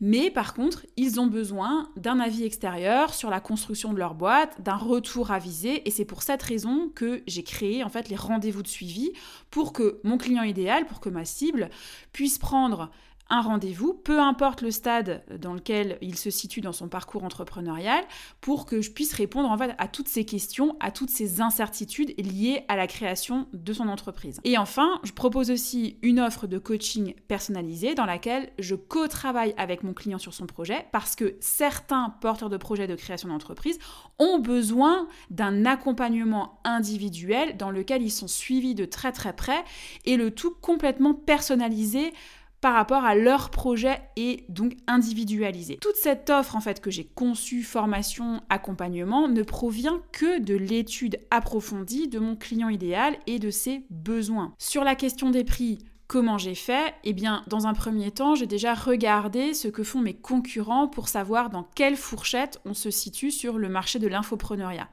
Mais 0.00 0.30
par 0.30 0.54
contre, 0.54 0.86
ils 0.96 1.20
ont 1.20 1.26
besoin 1.26 1.90
d'un 1.96 2.20
avis 2.20 2.44
extérieur 2.44 3.12
sur 3.12 3.28
la 3.28 3.40
construction 3.40 3.92
de 3.92 3.98
leur 3.98 4.14
boîte, 4.14 4.62
d'un 4.62 4.76
retour 4.76 5.30
avisé. 5.30 5.86
Et 5.86 5.90
c'est 5.90 6.06
pour 6.06 6.22
cette 6.22 6.42
raison 6.42 6.65
que 6.94 7.22
j'ai 7.26 7.42
créé 7.42 7.82
en 7.84 7.88
fait 7.88 8.08
les 8.08 8.16
rendez-vous 8.16 8.62
de 8.62 8.68
suivi 8.68 9.12
pour 9.50 9.72
que 9.72 10.00
mon 10.04 10.18
client 10.18 10.42
idéal, 10.42 10.86
pour 10.86 11.00
que 11.00 11.08
ma 11.08 11.24
cible 11.24 11.70
puisse 12.12 12.38
prendre 12.38 12.90
un 13.28 13.40
rendez-vous, 13.40 13.94
peu 13.94 14.20
importe 14.20 14.62
le 14.62 14.70
stade 14.70 15.24
dans 15.40 15.54
lequel 15.54 15.98
il 16.00 16.16
se 16.16 16.30
situe 16.30 16.60
dans 16.60 16.72
son 16.72 16.88
parcours 16.88 17.24
entrepreneurial, 17.24 18.04
pour 18.40 18.66
que 18.66 18.80
je 18.80 18.90
puisse 18.90 19.12
répondre 19.12 19.50
en 19.50 19.58
fait 19.58 19.74
à 19.78 19.88
toutes 19.88 20.08
ces 20.08 20.24
questions, 20.24 20.76
à 20.80 20.90
toutes 20.90 21.10
ces 21.10 21.40
incertitudes 21.40 22.14
liées 22.18 22.64
à 22.68 22.76
la 22.76 22.86
création 22.86 23.48
de 23.52 23.72
son 23.72 23.88
entreprise. 23.88 24.40
Et 24.44 24.58
enfin, 24.58 25.00
je 25.02 25.12
propose 25.12 25.50
aussi 25.50 25.98
une 26.02 26.20
offre 26.20 26.46
de 26.46 26.58
coaching 26.58 27.14
personnalisé 27.26 27.94
dans 27.94 28.06
laquelle 28.06 28.50
je 28.58 28.74
co-travaille 28.74 29.54
avec 29.56 29.82
mon 29.82 29.92
client 29.92 30.18
sur 30.18 30.34
son 30.34 30.46
projet 30.46 30.86
parce 30.92 31.16
que 31.16 31.36
certains 31.40 32.10
porteurs 32.20 32.50
de 32.50 32.56
projets 32.56 32.86
de 32.86 32.94
création 32.94 33.28
d'entreprise 33.28 33.78
ont 34.18 34.38
besoin 34.38 35.08
d'un 35.30 35.66
accompagnement 35.66 36.60
individuel 36.64 37.56
dans 37.56 37.70
lequel 37.70 38.02
ils 38.02 38.10
sont 38.10 38.28
suivis 38.28 38.74
de 38.74 38.84
très 38.84 39.12
très 39.12 39.34
près 39.34 39.64
et 40.04 40.16
le 40.16 40.30
tout 40.30 40.54
complètement 40.60 41.14
personnalisé 41.14 42.12
par 42.60 42.74
rapport 42.74 43.04
à 43.04 43.14
leur 43.14 43.50
projet 43.50 44.00
et 44.16 44.44
donc 44.48 44.72
individualisé. 44.86 45.78
Toute 45.80 45.96
cette 45.96 46.30
offre 46.30 46.56
en 46.56 46.60
fait 46.60 46.80
que 46.80 46.90
j'ai 46.90 47.04
conçue, 47.04 47.62
formation, 47.62 48.40
accompagnement, 48.48 49.28
ne 49.28 49.42
provient 49.42 50.00
que 50.12 50.40
de 50.40 50.54
l'étude 50.54 51.20
approfondie 51.30 52.08
de 52.08 52.18
mon 52.18 52.36
client 52.36 52.68
idéal 52.68 53.16
et 53.26 53.38
de 53.38 53.50
ses 53.50 53.84
besoins. 53.90 54.54
Sur 54.58 54.84
la 54.84 54.94
question 54.94 55.30
des 55.30 55.44
prix, 55.44 55.78
Comment 56.08 56.38
j'ai 56.38 56.54
fait? 56.54 56.94
Eh 57.02 57.12
bien, 57.12 57.42
dans 57.48 57.66
un 57.66 57.74
premier 57.74 58.12
temps, 58.12 58.36
j'ai 58.36 58.46
déjà 58.46 58.74
regardé 58.74 59.54
ce 59.54 59.66
que 59.66 59.82
font 59.82 60.00
mes 60.00 60.14
concurrents 60.14 60.86
pour 60.86 61.08
savoir 61.08 61.50
dans 61.50 61.64
quelle 61.74 61.96
fourchette 61.96 62.60
on 62.64 62.74
se 62.74 62.92
situe 62.92 63.32
sur 63.32 63.58
le 63.58 63.68
marché 63.68 63.98
de 63.98 64.06
l'infopreneuriat. 64.06 64.88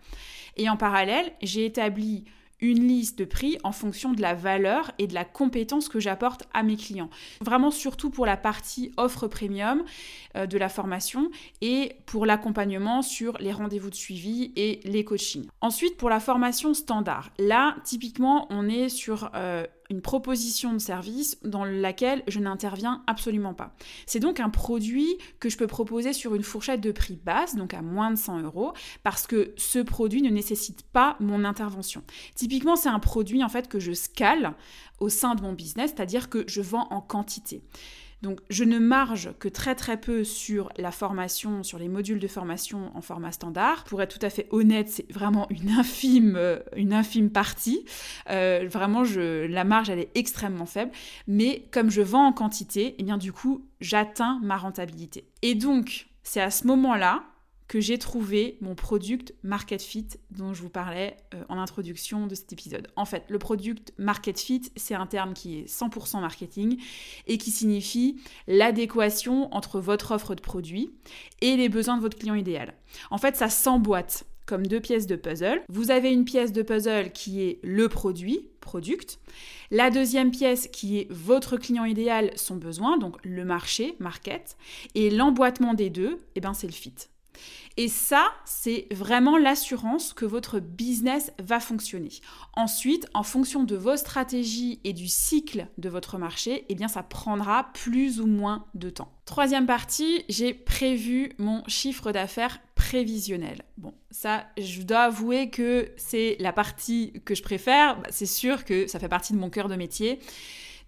Et 0.57 0.69
en 0.69 0.77
parallèle, 0.77 1.31
j'ai 1.43 1.65
établi 1.65 2.25
une 2.63 2.87
liste 2.87 3.19
de 3.19 3.25
prix 3.25 3.57
en 3.63 3.73
fonction 3.73 4.13
de 4.13 4.21
la 4.21 4.33
valeur 4.33 4.91
et 4.97 5.05
de 5.05 5.13
la 5.13 5.25
compétence 5.25 5.89
que 5.89 5.99
j'apporte 5.99 6.47
à 6.53 6.63
mes 6.63 6.77
clients. 6.77 7.09
Vraiment 7.41 7.71
surtout 7.71 8.09
pour 8.09 8.25
la 8.25 8.37
partie 8.37 8.93
offre 8.95 9.27
premium 9.27 9.83
euh, 10.37 10.47
de 10.47 10.57
la 10.57 10.69
formation 10.69 11.29
et 11.61 11.97
pour 12.05 12.25
l'accompagnement 12.25 13.01
sur 13.01 13.37
les 13.39 13.51
rendez-vous 13.51 13.89
de 13.89 13.95
suivi 13.95 14.53
et 14.55 14.79
les 14.85 15.03
coachings. 15.03 15.47
Ensuite, 15.59 15.97
pour 15.97 16.09
la 16.09 16.21
formation 16.21 16.73
standard, 16.73 17.31
là, 17.37 17.75
typiquement, 17.83 18.47
on 18.49 18.67
est 18.69 18.89
sur... 18.89 19.29
Euh, 19.35 19.67
une 19.89 20.01
proposition 20.01 20.73
de 20.73 20.79
service 20.79 21.37
dans 21.43 21.65
laquelle 21.65 22.23
je 22.27 22.39
n'interviens 22.39 23.03
absolument 23.07 23.53
pas. 23.53 23.75
C'est 24.05 24.19
donc 24.19 24.39
un 24.39 24.49
produit 24.49 25.17
que 25.39 25.49
je 25.49 25.57
peux 25.57 25.67
proposer 25.67 26.13
sur 26.13 26.35
une 26.35 26.43
fourchette 26.43 26.81
de 26.81 26.91
prix 26.91 27.19
basse, 27.23 27.55
donc 27.55 27.73
à 27.73 27.81
moins 27.81 28.11
de 28.11 28.15
100 28.15 28.41
euros, 28.41 28.73
parce 29.03 29.27
que 29.27 29.53
ce 29.57 29.79
produit 29.79 30.21
ne 30.21 30.29
nécessite 30.29 30.83
pas 30.83 31.17
mon 31.19 31.43
intervention. 31.43 32.03
Typiquement, 32.35 32.75
c'est 32.75 32.89
un 32.89 32.99
produit 32.99 33.43
en 33.43 33.49
fait 33.49 33.67
que 33.67 33.79
je 33.79 33.93
scale 33.93 34.53
au 34.99 35.09
sein 35.09 35.35
de 35.35 35.41
mon 35.41 35.53
business, 35.53 35.93
c'est-à-dire 35.95 36.29
que 36.29 36.43
je 36.47 36.61
vends 36.61 36.87
en 36.89 37.01
quantité. 37.01 37.61
Donc 38.23 38.39
je 38.49 38.63
ne 38.63 38.79
marge 38.79 39.31
que 39.37 39.49
très 39.49 39.75
très 39.75 39.99
peu 39.99 40.23
sur 40.23 40.69
la 40.77 40.91
formation, 40.91 41.61
sur 41.61 41.77
les 41.77 41.89
modules 41.89 42.19
de 42.19 42.27
formation 42.29 42.89
en 42.95 43.01
format 43.01 43.33
standard. 43.33 43.83
Pour 43.83 44.01
être 44.01 44.17
tout 44.17 44.25
à 44.25 44.29
fait 44.29 44.47
honnête, 44.49 44.87
c'est 44.87 45.11
vraiment 45.11 45.45
une 45.49 45.69
infime, 45.71 46.35
euh, 46.37 46.59
une 46.77 46.93
infime 46.93 47.29
partie. 47.29 47.83
Euh, 48.29 48.65
vraiment, 48.71 49.03
la 49.03 49.63
marge, 49.65 49.89
elle 49.89 49.99
est 49.99 50.09
extrêmement 50.15 50.65
faible. 50.65 50.91
Mais 51.27 51.67
comme 51.71 51.91
je 51.91 52.01
vends 52.01 52.27
en 52.27 52.33
quantité, 52.33 52.85
et 52.85 52.95
eh 52.99 53.03
bien 53.03 53.17
du 53.17 53.33
coup, 53.33 53.67
j'atteins 53.81 54.39
ma 54.41 54.55
rentabilité. 54.55 55.27
Et 55.41 55.53
donc, 55.53 56.07
c'est 56.23 56.41
à 56.41 56.49
ce 56.49 56.65
moment-là 56.67 57.23
que 57.67 57.79
j'ai 57.79 57.97
trouvé 57.97 58.57
mon 58.61 58.75
product 58.75 59.33
market 59.43 59.81
fit 59.81 60.07
dont 60.31 60.53
je 60.53 60.61
vous 60.61 60.69
parlais 60.69 61.17
euh, 61.33 61.43
en 61.49 61.57
introduction 61.57 62.27
de 62.27 62.35
cet 62.35 62.51
épisode. 62.53 62.87
En 62.95 63.05
fait, 63.05 63.23
le 63.29 63.39
product 63.39 63.93
market 63.97 64.39
fit, 64.39 64.71
c'est 64.75 64.95
un 64.95 65.07
terme 65.07 65.33
qui 65.33 65.59
est 65.59 65.69
100% 65.69 66.21
marketing 66.21 66.79
et 67.27 67.37
qui 67.37 67.51
signifie 67.51 68.21
l'adéquation 68.47 69.53
entre 69.53 69.79
votre 69.79 70.11
offre 70.11 70.35
de 70.35 70.41
produit 70.41 70.91
et 71.41 71.55
les 71.55 71.69
besoins 71.69 71.97
de 71.97 72.01
votre 72.01 72.17
client 72.17 72.35
idéal. 72.35 72.73
En 73.11 73.17
fait, 73.17 73.35
ça 73.35 73.49
s'emboîte 73.49 74.25
comme 74.45 74.67
deux 74.67 74.81
pièces 74.81 75.07
de 75.07 75.15
puzzle. 75.15 75.61
Vous 75.69 75.91
avez 75.91 76.11
une 76.11 76.25
pièce 76.25 76.51
de 76.51 76.61
puzzle 76.61 77.11
qui 77.11 77.41
est 77.41 77.59
le 77.63 77.87
produit, 77.87 78.49
product. 78.59 79.19
La 79.71 79.89
deuxième 79.89 80.31
pièce 80.31 80.67
qui 80.67 80.99
est 80.99 81.07
votre 81.11 81.57
client 81.57 81.85
idéal, 81.85 82.31
son 82.35 82.55
besoin, 82.55 82.97
donc 82.97 83.17
le 83.23 83.45
marché, 83.45 83.95
market. 83.99 84.57
Et 84.95 85.09
l'emboîtement 85.09 85.73
des 85.73 85.89
deux, 85.89 86.19
eh 86.35 86.41
ben, 86.41 86.53
c'est 86.53 86.67
le 86.67 86.73
fit. 86.73 86.93
Et 87.77 87.87
ça, 87.87 88.31
c'est 88.45 88.87
vraiment 88.91 89.37
l'assurance 89.37 90.13
que 90.13 90.25
votre 90.25 90.59
business 90.59 91.31
va 91.39 91.59
fonctionner. 91.59 92.09
Ensuite, 92.55 93.07
en 93.13 93.23
fonction 93.23 93.63
de 93.63 93.75
vos 93.75 93.97
stratégies 93.97 94.79
et 94.83 94.93
du 94.93 95.07
cycle 95.07 95.67
de 95.77 95.89
votre 95.89 96.17
marché, 96.17 96.65
eh 96.69 96.75
bien 96.75 96.87
ça 96.87 97.01
prendra 97.01 97.71
plus 97.73 98.21
ou 98.21 98.27
moins 98.27 98.65
de 98.75 98.89
temps. 98.89 99.11
Troisième 99.25 99.65
partie, 99.65 100.23
j'ai 100.29 100.53
prévu 100.53 101.31
mon 101.39 101.63
chiffre 101.67 102.11
d'affaires 102.11 102.59
prévisionnel. 102.75 103.63
Bon, 103.77 103.93
ça, 104.11 104.45
je 104.57 104.81
dois 104.81 105.03
avouer 105.03 105.49
que 105.49 105.91
c'est 105.97 106.35
la 106.39 106.53
partie 106.53 107.13
que 107.25 107.33
je 107.33 107.41
préfère. 107.41 107.99
Bah, 107.99 108.07
c'est 108.11 108.25
sûr 108.25 108.65
que 108.65 108.85
ça 108.87 108.99
fait 108.99 109.09
partie 109.09 109.33
de 109.33 109.39
mon 109.39 109.49
cœur 109.49 109.67
de 109.67 109.75
métier. 109.75 110.19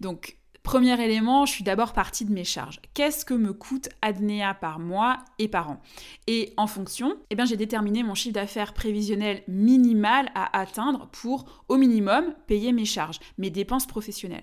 Donc, 0.00 0.36
Premier 0.66 1.00
élément, 1.00 1.46
je 1.46 1.52
suis 1.52 1.62
d'abord 1.62 1.92
partie 1.92 2.24
de 2.24 2.32
mes 2.32 2.42
charges. 2.42 2.80
Qu'est-ce 2.92 3.24
que 3.24 3.34
me 3.34 3.52
coûte 3.52 3.88
Adnea 4.02 4.52
par 4.52 4.80
mois 4.80 5.18
et 5.38 5.46
par 5.46 5.70
an? 5.70 5.80
Et 6.26 6.54
en 6.56 6.66
fonction, 6.66 7.16
eh 7.30 7.36
j'ai 7.46 7.56
déterminé 7.56 8.02
mon 8.02 8.16
chiffre 8.16 8.34
d'affaires 8.34 8.74
prévisionnel 8.74 9.44
minimal 9.46 10.28
à 10.34 10.58
atteindre 10.58 11.08
pour, 11.12 11.44
au 11.68 11.76
minimum, 11.76 12.34
payer 12.48 12.72
mes 12.72 12.84
charges, 12.84 13.20
mes 13.38 13.48
dépenses 13.48 13.86
professionnelles. 13.86 14.42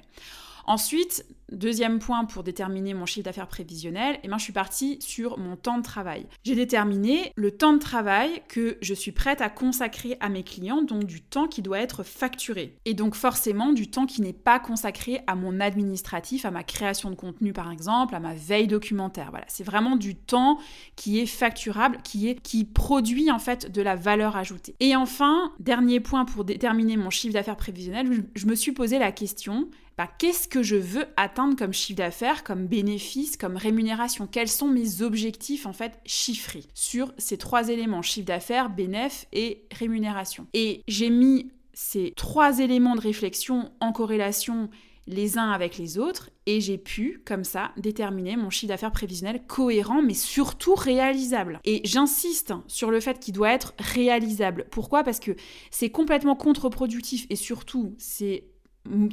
Ensuite, 0.65 1.25
deuxième 1.53 1.99
point 1.99 2.25
pour 2.25 2.43
déterminer 2.43 2.93
mon 2.93 3.05
chiffre 3.05 3.25
d'affaires 3.25 3.47
prévisionnel, 3.47 4.19
eh 4.23 4.27
ben, 4.27 4.37
je 4.37 4.43
suis 4.43 4.53
partie 4.53 4.97
sur 5.01 5.37
mon 5.37 5.55
temps 5.55 5.77
de 5.77 5.83
travail. 5.83 6.25
J'ai 6.43 6.55
déterminé 6.55 7.31
le 7.35 7.51
temps 7.51 7.73
de 7.73 7.79
travail 7.79 8.41
que 8.47 8.77
je 8.81 8.93
suis 8.93 9.11
prête 9.11 9.41
à 9.41 9.49
consacrer 9.49 10.17
à 10.19 10.29
mes 10.29 10.43
clients, 10.43 10.81
donc 10.81 11.05
du 11.05 11.21
temps 11.21 11.47
qui 11.47 11.61
doit 11.61 11.79
être 11.79 12.03
facturé. 12.03 12.75
Et 12.85 12.93
donc 12.93 13.15
forcément 13.15 13.71
du 13.73 13.89
temps 13.89 14.05
qui 14.05 14.21
n'est 14.21 14.33
pas 14.33 14.59
consacré 14.59 15.21
à 15.27 15.35
mon 15.35 15.59
administratif, 15.59 16.45
à 16.45 16.51
ma 16.51 16.63
création 16.63 17.09
de 17.09 17.15
contenu 17.15 17.53
par 17.53 17.71
exemple, 17.71 18.15
à 18.15 18.19
ma 18.19 18.33
veille 18.33 18.67
documentaire. 18.67 19.29
Voilà, 19.31 19.45
c'est 19.47 19.63
vraiment 19.63 19.95
du 19.95 20.15
temps 20.15 20.59
qui 20.95 21.19
est 21.19 21.25
facturable, 21.25 21.97
qui 22.03 22.63
produit 22.65 23.31
en 23.31 23.39
fait 23.39 23.71
de 23.71 23.81
la 23.81 23.95
valeur 23.95 24.35
ajoutée. 24.35 24.75
Et 24.79 24.95
enfin, 24.95 25.51
dernier 25.59 25.99
point 25.99 26.25
pour 26.25 26.43
déterminer 26.43 26.97
mon 26.97 27.09
chiffre 27.09 27.33
d'affaires 27.33 27.57
prévisionnel, 27.57 28.25
je 28.35 28.45
me 28.45 28.55
suis 28.55 28.71
posé 28.71 28.99
la 28.99 29.11
question 29.11 29.69
bah, 29.97 30.09
qu'est-ce 30.17 30.47
que 30.47 30.63
je 30.63 30.75
veux 30.75 31.05
atteindre 31.17 31.55
comme 31.55 31.73
chiffre 31.73 31.97
d'affaires, 31.97 32.43
comme 32.43 32.67
bénéfice, 32.67 33.37
comme 33.37 33.57
rémunération? 33.57 34.27
Quels 34.27 34.47
sont 34.49 34.67
mes 34.67 35.01
objectifs 35.01 35.65
en 35.65 35.73
fait 35.73 35.99
chiffrés 36.05 36.65
sur 36.73 37.13
ces 37.17 37.37
trois 37.37 37.69
éléments, 37.69 38.01
chiffre 38.01 38.27
d'affaires, 38.27 38.69
bénéfice 38.69 39.27
et 39.31 39.65
rémunération? 39.71 40.47
Et 40.53 40.81
j'ai 40.87 41.09
mis 41.09 41.51
ces 41.73 42.13
trois 42.15 42.59
éléments 42.59 42.95
de 42.95 43.01
réflexion 43.01 43.71
en 43.79 43.91
corrélation 43.91 44.69
les 45.05 45.37
uns 45.37 45.51
avec 45.51 45.77
les 45.77 45.97
autres 45.97 46.29
et 46.45 46.61
j'ai 46.61 46.77
pu, 46.77 47.21
comme 47.25 47.43
ça, 47.43 47.71
déterminer 47.77 48.37
mon 48.37 48.49
chiffre 48.49 48.69
d'affaires 48.69 48.91
prévisionnel 48.91 49.45
cohérent 49.45 50.01
mais 50.01 50.13
surtout 50.13 50.75
réalisable. 50.75 51.59
Et 51.65 51.81
j'insiste 51.83 52.53
sur 52.67 52.89
le 52.89 52.99
fait 52.99 53.19
qu'il 53.19 53.33
doit 53.33 53.51
être 53.51 53.73
réalisable. 53.79 54.65
Pourquoi? 54.71 55.03
Parce 55.03 55.19
que 55.19 55.35
c'est 55.71 55.89
complètement 55.89 56.35
contre-productif 56.35 57.25
et 57.29 57.35
surtout 57.35 57.95
c'est 57.97 58.45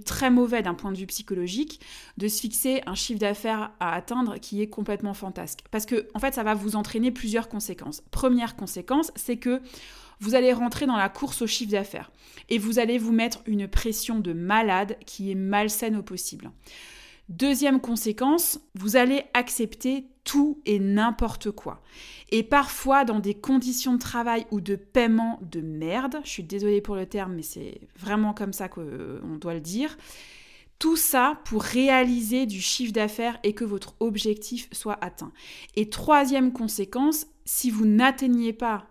très 0.05 0.31
mauvais 0.31 0.63
d'un 0.63 0.75
point 0.75 0.93
de 0.93 0.99
vue 0.99 1.07
psychologique 1.07 1.81
de 2.17 2.29
se 2.29 2.41
fixer 2.41 2.83
un 2.87 2.95
chiffre 2.95 3.21
d'affaires 3.21 3.73
à 3.81 3.95
atteindre 3.95 4.39
qui 4.39 4.63
est 4.63 4.69
complètement 4.69 5.15
fantasque. 5.15 5.61
Parce 5.71 5.87
que, 5.87 6.09
en 6.15 6.19
fait, 6.19 6.35
ça 6.35 6.43
va 6.43 6.55
vous 6.55 6.77
entraîner 6.77 7.11
plusieurs 7.11 7.49
conséquences. 7.49 8.03
Première 8.11 8.57
conséquence, 8.57 9.13
c'est 9.17 9.37
que 9.37 9.61
vous 10.19 10.35
allez 10.35 10.53
rentrer 10.53 10.87
dans 10.87 10.97
la 10.97 11.09
course 11.09 11.43
au 11.43 11.47
chiffre 11.47 11.73
d'affaires 11.73 12.11
et 12.49 12.59
vous 12.59 12.79
allez 12.79 12.99
vous 12.99 13.13
mettre 13.13 13.41
une 13.47 13.69
pression 13.69 14.21
de 14.21 14.33
malade 14.33 14.97
qui 15.07 15.31
est 15.31 15.37
malsaine 15.37 15.97
au 15.97 16.03
possible. 16.03 16.51
Deuxième 17.31 17.81
conséquence, 17.81 18.61
vous 18.75 18.97
allez 18.97 19.23
accepter 19.35 20.07
tout 20.31 20.61
et 20.65 20.79
n'importe 20.79 21.51
quoi. 21.51 21.83
Et 22.31 22.45
parfois 22.45 23.05
dans 23.05 23.19
des 23.19 23.35
conditions 23.35 23.95
de 23.95 23.99
travail 23.99 24.47
ou 24.53 24.61
de 24.61 24.77
paiement 24.77 25.41
de 25.43 25.61
merde, 25.61 26.21
je 26.23 26.31
suis 26.31 26.45
désolée 26.45 26.81
pour 26.81 26.95
le 26.95 27.05
terme, 27.05 27.35
mais 27.35 27.43
c'est 27.43 27.81
vraiment 27.99 28.33
comme 28.33 28.53
ça 28.53 28.69
qu'on 28.69 29.39
doit 29.41 29.55
le 29.55 29.61
dire. 29.61 29.99
Tout 30.79 30.95
ça 30.95 31.41
pour 31.47 31.65
réaliser 31.65 32.47
du 32.47 32.61
chiffre 32.61 32.93
d'affaires 32.93 33.41
et 33.43 33.55
que 33.55 33.65
votre 33.65 33.97
objectif 33.99 34.69
soit 34.71 35.05
atteint. 35.05 35.33
Et 35.75 35.91
troisième 35.91 36.53
conséquence, 36.53 37.27
si 37.45 37.73
vous 37.73 37.85
n'atteignez 37.85 38.53
pas 38.53 38.87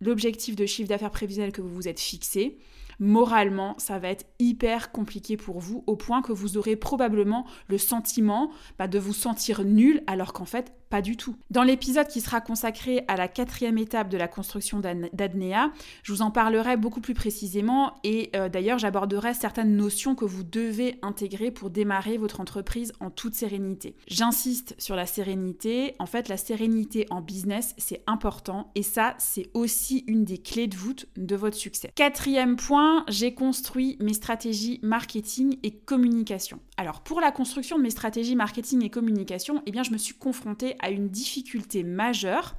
l'objectif 0.00 0.56
de 0.56 0.66
chiffre 0.66 0.88
d'affaires 0.88 1.12
prévisionnel 1.12 1.52
que 1.52 1.62
vous 1.62 1.72
vous 1.72 1.86
êtes 1.86 2.00
fixé, 2.00 2.58
moralement, 2.98 3.76
ça 3.78 4.00
va 4.00 4.08
être 4.08 4.26
hyper 4.40 4.90
compliqué 4.90 5.36
pour 5.36 5.60
vous, 5.60 5.84
au 5.86 5.94
point 5.94 6.20
que 6.20 6.32
vous 6.32 6.56
aurez 6.56 6.74
probablement 6.74 7.46
le 7.68 7.78
sentiment 7.78 8.50
bah, 8.76 8.88
de 8.88 8.98
vous 8.98 9.14
sentir 9.14 9.62
nul, 9.62 10.02
alors 10.08 10.32
qu'en 10.32 10.46
fait, 10.46 10.72
pas 10.90 11.00
du 11.02 11.16
tout. 11.16 11.36
Dans 11.50 11.62
l'épisode 11.62 12.08
qui 12.08 12.20
sera 12.20 12.40
consacré 12.40 13.04
à 13.08 13.16
la 13.16 13.28
quatrième 13.28 13.78
étape 13.78 14.08
de 14.08 14.18
la 14.18 14.26
construction 14.28 14.80
d'Adnea, 14.80 15.72
je 16.02 16.12
vous 16.12 16.20
en 16.20 16.32
parlerai 16.32 16.76
beaucoup 16.76 17.00
plus 17.00 17.14
précisément 17.14 17.94
et 18.02 18.30
euh, 18.34 18.48
d'ailleurs 18.48 18.78
j'aborderai 18.78 19.32
certaines 19.32 19.76
notions 19.76 20.16
que 20.16 20.24
vous 20.24 20.42
devez 20.42 20.98
intégrer 21.02 21.52
pour 21.52 21.70
démarrer 21.70 22.18
votre 22.18 22.40
entreprise 22.40 22.92
en 22.98 23.10
toute 23.10 23.34
sérénité. 23.34 23.94
J'insiste 24.08 24.74
sur 24.78 24.96
la 24.96 25.06
sérénité. 25.06 25.94
En 26.00 26.06
fait, 26.06 26.28
la 26.28 26.36
sérénité 26.36 27.06
en 27.10 27.20
business, 27.20 27.74
c'est 27.78 28.02
important 28.08 28.72
et 28.74 28.82
ça, 28.82 29.14
c'est 29.18 29.48
aussi 29.54 30.04
une 30.08 30.24
des 30.24 30.38
clés 30.38 30.66
de 30.66 30.76
voûte 30.76 31.06
de 31.16 31.36
votre 31.36 31.56
succès. 31.56 31.92
Quatrième 31.94 32.56
point, 32.56 33.04
j'ai 33.08 33.32
construit 33.32 33.96
mes 34.00 34.14
stratégies 34.14 34.80
marketing 34.82 35.56
et 35.62 35.70
communication. 35.70 36.58
Alors 36.80 37.02
pour 37.02 37.20
la 37.20 37.30
construction 37.30 37.76
de 37.76 37.82
mes 37.82 37.90
stratégies 37.90 38.36
marketing 38.36 38.82
et 38.82 38.88
communication, 38.88 39.62
eh 39.66 39.70
bien 39.70 39.82
je 39.82 39.90
me 39.90 39.98
suis 39.98 40.14
confrontée 40.14 40.76
à 40.78 40.88
une 40.88 41.10
difficulté 41.10 41.84
majeure 41.84 42.56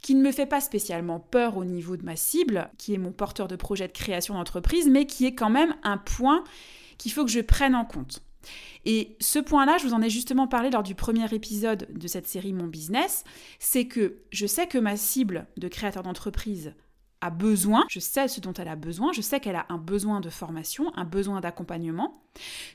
qui 0.00 0.14
ne 0.14 0.22
me 0.22 0.32
fait 0.32 0.46
pas 0.46 0.62
spécialement 0.62 1.20
peur 1.20 1.58
au 1.58 1.66
niveau 1.66 1.98
de 1.98 2.02
ma 2.02 2.16
cible, 2.16 2.70
qui 2.78 2.94
est 2.94 2.98
mon 2.98 3.12
porteur 3.12 3.48
de 3.48 3.56
projet 3.56 3.86
de 3.86 3.92
création 3.92 4.32
d'entreprise, 4.32 4.88
mais 4.88 5.04
qui 5.04 5.26
est 5.26 5.34
quand 5.34 5.50
même 5.50 5.74
un 5.82 5.98
point 5.98 6.42
qu'il 6.96 7.12
faut 7.12 7.22
que 7.22 7.30
je 7.30 7.40
prenne 7.40 7.74
en 7.74 7.84
compte. 7.84 8.22
Et 8.86 9.18
ce 9.20 9.38
point-là, 9.38 9.76
je 9.76 9.86
vous 9.86 9.92
en 9.92 10.00
ai 10.00 10.08
justement 10.08 10.46
parlé 10.46 10.70
lors 10.70 10.82
du 10.82 10.94
premier 10.94 11.30
épisode 11.34 11.86
de 11.90 12.08
cette 12.08 12.26
série 12.26 12.54
Mon 12.54 12.66
Business, 12.66 13.24
c'est 13.58 13.84
que 13.84 14.22
je 14.30 14.46
sais 14.46 14.68
que 14.68 14.78
ma 14.78 14.96
cible 14.96 15.46
de 15.58 15.68
créateur 15.68 16.02
d'entreprise 16.02 16.72
a 17.20 17.30
besoin, 17.30 17.84
je 17.88 18.00
sais 18.00 18.28
ce 18.28 18.40
dont 18.40 18.52
elle 18.54 18.68
a 18.68 18.76
besoin, 18.76 19.12
je 19.12 19.20
sais 19.20 19.40
qu'elle 19.40 19.56
a 19.56 19.66
un 19.68 19.78
besoin 19.78 20.20
de 20.20 20.30
formation, 20.30 20.92
un 20.96 21.04
besoin 21.04 21.40
d'accompagnement, 21.40 22.22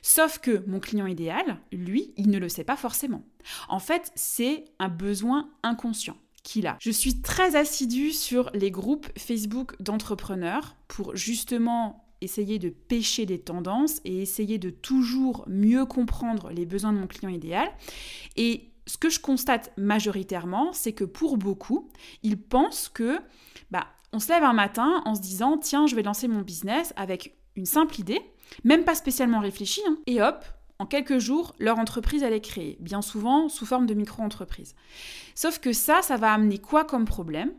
sauf 0.02 0.38
que 0.38 0.62
mon 0.66 0.80
client 0.80 1.06
idéal, 1.06 1.58
lui, 1.72 2.12
il 2.16 2.30
ne 2.30 2.38
le 2.38 2.48
sait 2.48 2.64
pas 2.64 2.76
forcément. 2.76 3.24
En 3.68 3.78
fait, 3.78 4.12
c'est 4.14 4.64
un 4.78 4.88
besoin 4.88 5.50
inconscient 5.62 6.16
qu'il 6.42 6.66
a. 6.68 6.76
Je 6.80 6.92
suis 6.92 7.20
très 7.20 7.56
assidue 7.56 8.12
sur 8.12 8.50
les 8.54 8.70
groupes 8.70 9.08
Facebook 9.18 9.74
d'entrepreneurs 9.82 10.76
pour 10.86 11.16
justement 11.16 12.04
essayer 12.20 12.58
de 12.58 12.70
pêcher 12.70 13.26
des 13.26 13.40
tendances 13.40 14.00
et 14.04 14.22
essayer 14.22 14.58
de 14.58 14.70
toujours 14.70 15.44
mieux 15.48 15.84
comprendre 15.84 16.50
les 16.50 16.64
besoins 16.64 16.92
de 16.92 16.98
mon 16.98 17.06
client 17.06 17.30
idéal. 17.30 17.68
Et 18.36 18.70
ce 18.86 18.96
que 18.96 19.10
je 19.10 19.18
constate 19.18 19.72
majoritairement, 19.76 20.72
c'est 20.72 20.92
que 20.92 21.04
pour 21.04 21.36
beaucoup, 21.36 21.90
ils 22.22 22.40
pensent 22.40 22.88
que 22.88 23.18
bah, 23.70 23.88
on 24.16 24.18
se 24.18 24.32
lève 24.32 24.44
un 24.44 24.54
matin 24.54 25.02
en 25.04 25.14
se 25.14 25.20
disant 25.20 25.58
tiens, 25.58 25.86
je 25.86 25.94
vais 25.94 26.02
lancer 26.02 26.26
mon 26.26 26.40
business 26.40 26.94
avec 26.96 27.36
une 27.54 27.66
simple 27.66 28.00
idée, 28.00 28.22
même 28.64 28.82
pas 28.82 28.94
spécialement 28.94 29.40
réfléchie, 29.40 29.82
hein, 29.86 29.98
et 30.06 30.22
hop, 30.22 30.42
en 30.78 30.86
quelques 30.86 31.18
jours, 31.18 31.54
leur 31.58 31.78
entreprise, 31.78 32.22
elle 32.22 32.32
est 32.32 32.40
créée, 32.40 32.78
bien 32.80 33.02
souvent 33.02 33.50
sous 33.50 33.66
forme 33.66 33.84
de 33.84 33.92
micro-entreprise. 33.92 34.74
Sauf 35.34 35.58
que 35.58 35.74
ça, 35.74 36.00
ça 36.00 36.16
va 36.16 36.32
amener 36.32 36.56
quoi 36.56 36.86
comme 36.86 37.04
problème? 37.04 37.52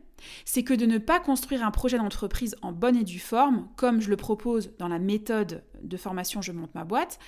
C'est 0.45 0.63
que 0.63 0.73
de 0.73 0.87
ne 0.87 0.97
pas 0.97 1.19
construire 1.19 1.63
un 1.63 1.69
projet 1.69 1.97
d'entreprise 1.97 2.55
en 2.63 2.71
bonne 2.71 2.95
et 2.95 3.03
due 3.03 3.19
forme, 3.19 3.67
comme 3.75 4.01
je 4.01 4.09
le 4.09 4.17
propose 4.17 4.71
dans 4.79 4.87
la 4.87 4.97
méthode 4.97 5.63
de 5.83 5.97
formation 5.97 6.41
Je 6.41 6.53
monte 6.53 6.73
ma 6.73 6.85
boîte, 6.85 7.19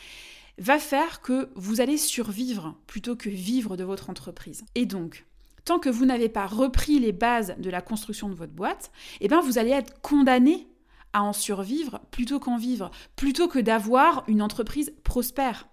va 0.57 0.79
faire 0.79 1.21
que 1.21 1.49
vous 1.55 1.81
allez 1.81 1.97
survivre 1.97 2.75
plutôt 2.87 3.15
que 3.15 3.29
vivre 3.29 3.77
de 3.77 3.83
votre 3.83 4.09
entreprise. 4.09 4.63
Et 4.73 4.87
donc, 4.87 5.27
tant 5.69 5.77
que 5.77 5.89
vous 5.89 6.07
n'avez 6.07 6.29
pas 6.29 6.47
repris 6.47 6.97
les 6.97 7.11
bases 7.11 7.53
de 7.59 7.69
la 7.69 7.81
construction 7.81 8.27
de 8.27 8.33
votre 8.33 8.53
boîte, 8.53 8.91
eh 9.21 9.27
bien 9.27 9.39
vous 9.39 9.59
allez 9.59 9.69
être 9.69 10.01
condamné 10.01 10.67
à 11.13 11.21
en 11.21 11.31
survivre 11.31 12.01
plutôt 12.09 12.39
qu'en 12.39 12.57
vivre, 12.57 12.89
plutôt 13.15 13.47
que 13.47 13.59
d'avoir 13.59 14.23
une 14.27 14.41
entreprise 14.41 14.91
prospère. 15.03 15.67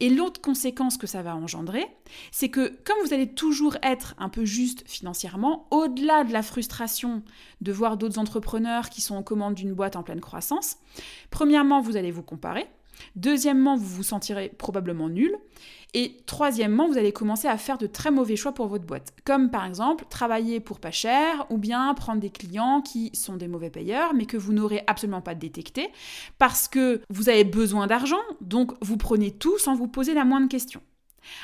Et 0.00 0.10
l'autre 0.10 0.40
conséquence 0.40 0.96
que 0.98 1.06
ça 1.06 1.22
va 1.22 1.36
engendrer, 1.36 1.86
c'est 2.32 2.48
que 2.48 2.76
comme 2.84 2.96
vous 3.04 3.14
allez 3.14 3.32
toujours 3.32 3.76
être 3.84 4.16
un 4.18 4.28
peu 4.28 4.44
juste 4.44 4.82
financièrement, 4.88 5.68
au-delà 5.70 6.24
de 6.24 6.32
la 6.32 6.42
frustration 6.42 7.22
de 7.60 7.70
voir 7.70 7.96
d'autres 7.96 8.18
entrepreneurs 8.18 8.90
qui 8.90 9.00
sont 9.00 9.14
en 9.14 9.22
commande 9.22 9.54
d'une 9.54 9.72
boîte 9.72 9.94
en 9.94 10.02
pleine 10.02 10.20
croissance, 10.20 10.78
premièrement, 11.30 11.80
vous 11.80 11.96
allez 11.96 12.10
vous 12.10 12.24
comparer, 12.24 12.66
Deuxièmement, 13.16 13.76
vous 13.76 13.86
vous 13.86 14.02
sentirez 14.02 14.50
probablement 14.56 15.08
nul. 15.08 15.34
Et 15.94 16.18
troisièmement, 16.26 16.86
vous 16.86 16.98
allez 16.98 17.12
commencer 17.12 17.48
à 17.48 17.56
faire 17.56 17.78
de 17.78 17.86
très 17.86 18.10
mauvais 18.10 18.36
choix 18.36 18.52
pour 18.52 18.66
votre 18.66 18.84
boîte. 18.84 19.14
Comme 19.24 19.50
par 19.50 19.64
exemple 19.64 20.04
travailler 20.10 20.60
pour 20.60 20.80
pas 20.80 20.90
cher 20.90 21.46
ou 21.48 21.56
bien 21.56 21.92
prendre 21.94 22.20
des 22.20 22.28
clients 22.30 22.82
qui 22.82 23.10
sont 23.14 23.36
des 23.36 23.48
mauvais 23.48 23.70
payeurs 23.70 24.12
mais 24.12 24.26
que 24.26 24.36
vous 24.36 24.52
n'aurez 24.52 24.84
absolument 24.86 25.22
pas 25.22 25.34
détecté 25.34 25.88
parce 26.38 26.68
que 26.68 27.00
vous 27.08 27.30
avez 27.30 27.44
besoin 27.44 27.86
d'argent, 27.86 28.20
donc 28.42 28.72
vous 28.82 28.98
prenez 28.98 29.30
tout 29.30 29.58
sans 29.58 29.74
vous 29.74 29.88
poser 29.88 30.12
la 30.12 30.26
moindre 30.26 30.48
question. 30.48 30.82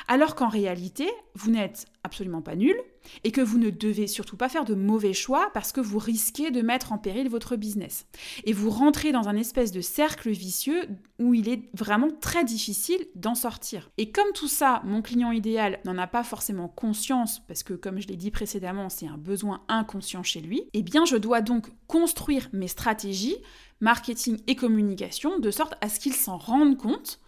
Alors 0.07 0.35
qu'en 0.35 0.49
réalité, 0.49 1.09
vous 1.35 1.51
n'êtes 1.51 1.85
absolument 2.03 2.41
pas 2.41 2.55
nul 2.55 2.75
et 3.23 3.31
que 3.31 3.41
vous 3.41 3.57
ne 3.57 3.69
devez 3.69 4.07
surtout 4.07 4.37
pas 4.37 4.49
faire 4.49 4.65
de 4.65 4.75
mauvais 4.75 5.13
choix 5.13 5.49
parce 5.53 5.71
que 5.71 5.81
vous 5.81 5.99
risquez 5.99 6.51
de 6.51 6.61
mettre 6.61 6.91
en 6.91 6.97
péril 6.97 7.29
votre 7.29 7.55
business. 7.55 8.07
Et 8.45 8.53
vous 8.53 8.69
rentrez 8.69 9.11
dans 9.11 9.27
un 9.27 9.35
espèce 9.35 9.71
de 9.71 9.81
cercle 9.81 10.29
vicieux 10.29 10.87
où 11.19 11.33
il 11.33 11.49
est 11.49 11.69
vraiment 11.73 12.09
très 12.21 12.43
difficile 12.43 13.05
d'en 13.15 13.35
sortir. 13.35 13.89
Et 13.97 14.11
comme 14.11 14.31
tout 14.33 14.47
ça, 14.47 14.81
mon 14.85 15.01
client 15.01 15.31
idéal 15.31 15.79
n'en 15.85 15.97
a 15.97 16.07
pas 16.07 16.23
forcément 16.23 16.67
conscience 16.67 17.41
parce 17.47 17.63
que 17.63 17.73
comme 17.73 17.99
je 17.99 18.07
l'ai 18.07 18.17
dit 18.17 18.31
précédemment, 18.31 18.89
c'est 18.89 19.07
un 19.07 19.17
besoin 19.17 19.63
inconscient 19.67 20.23
chez 20.23 20.41
lui, 20.41 20.63
eh 20.73 20.83
bien 20.83 21.05
je 21.05 21.17
dois 21.17 21.41
donc 21.41 21.67
construire 21.87 22.49
mes 22.53 22.67
stratégies 22.67 23.37
marketing 23.81 24.39
et 24.47 24.55
communication 24.55 25.39
de 25.39 25.51
sorte 25.51 25.75
à 25.81 25.89
ce 25.89 25.99
qu'il 25.99 26.13
s'en 26.13 26.37
rende 26.37 26.77
compte 26.77 27.19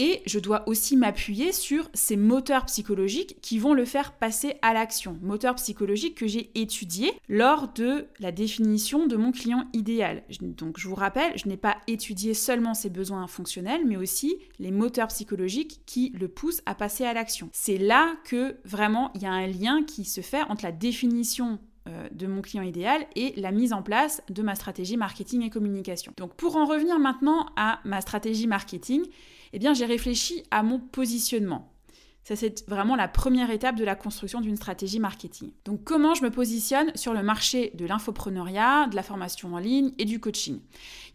et 0.00 0.22
je 0.24 0.38
dois 0.38 0.66
aussi 0.66 0.96
m'appuyer 0.96 1.52
sur 1.52 1.90
ces 1.92 2.16
moteurs 2.16 2.64
psychologiques 2.64 3.36
qui 3.42 3.58
vont 3.58 3.74
le 3.74 3.84
faire 3.84 4.12
passer 4.12 4.54
à 4.62 4.72
l'action. 4.72 5.18
Moteurs 5.20 5.56
psychologiques 5.56 6.14
que 6.14 6.26
j'ai 6.26 6.50
étudiés 6.54 7.12
lors 7.28 7.70
de 7.74 8.06
la 8.18 8.32
définition 8.32 9.06
de 9.06 9.16
mon 9.16 9.30
client 9.30 9.66
idéal. 9.74 10.22
Donc 10.40 10.78
je 10.78 10.88
vous 10.88 10.94
rappelle, 10.94 11.36
je 11.36 11.46
n'ai 11.46 11.58
pas 11.58 11.76
étudié 11.86 12.32
seulement 12.32 12.72
ses 12.72 12.88
besoins 12.88 13.26
fonctionnels, 13.26 13.82
mais 13.86 13.98
aussi 13.98 14.38
les 14.58 14.70
moteurs 14.70 15.08
psychologiques 15.08 15.82
qui 15.84 16.14
le 16.18 16.28
poussent 16.28 16.62
à 16.64 16.74
passer 16.74 17.04
à 17.04 17.12
l'action. 17.12 17.50
C'est 17.52 17.76
là 17.76 18.16
que 18.24 18.56
vraiment 18.64 19.10
il 19.14 19.20
y 19.20 19.26
a 19.26 19.32
un 19.32 19.46
lien 19.48 19.82
qui 19.84 20.06
se 20.06 20.22
fait 20.22 20.44
entre 20.48 20.64
la 20.64 20.72
définition 20.72 21.58
euh, 21.88 22.08
de 22.10 22.26
mon 22.26 22.40
client 22.40 22.62
idéal 22.62 23.06
et 23.16 23.34
la 23.36 23.52
mise 23.52 23.74
en 23.74 23.82
place 23.82 24.22
de 24.30 24.42
ma 24.42 24.54
stratégie 24.54 24.96
marketing 24.96 25.42
et 25.42 25.50
communication. 25.50 26.14
Donc 26.16 26.34
pour 26.36 26.56
en 26.56 26.64
revenir 26.64 26.98
maintenant 26.98 27.46
à 27.56 27.80
ma 27.84 28.00
stratégie 28.00 28.46
marketing, 28.46 29.02
eh 29.52 29.58
bien 29.58 29.74
j'ai 29.74 29.86
réfléchi 29.86 30.42
à 30.50 30.62
mon 30.62 30.78
positionnement. 30.78 31.70
Ça, 32.22 32.36
c'est 32.36 32.68
vraiment 32.68 32.96
la 32.96 33.08
première 33.08 33.50
étape 33.50 33.76
de 33.76 33.84
la 33.84 33.94
construction 33.94 34.40
d'une 34.40 34.56
stratégie 34.56 35.00
marketing. 35.00 35.52
Donc, 35.64 35.84
comment 35.84 36.14
je 36.14 36.22
me 36.22 36.30
positionne 36.30 36.92
sur 36.94 37.14
le 37.14 37.22
marché 37.22 37.72
de 37.74 37.86
l'infopreneuriat, 37.86 38.88
de 38.88 38.94
la 38.94 39.02
formation 39.02 39.54
en 39.54 39.58
ligne 39.58 39.92
et 39.98 40.04
du 40.04 40.20
coaching? 40.20 40.60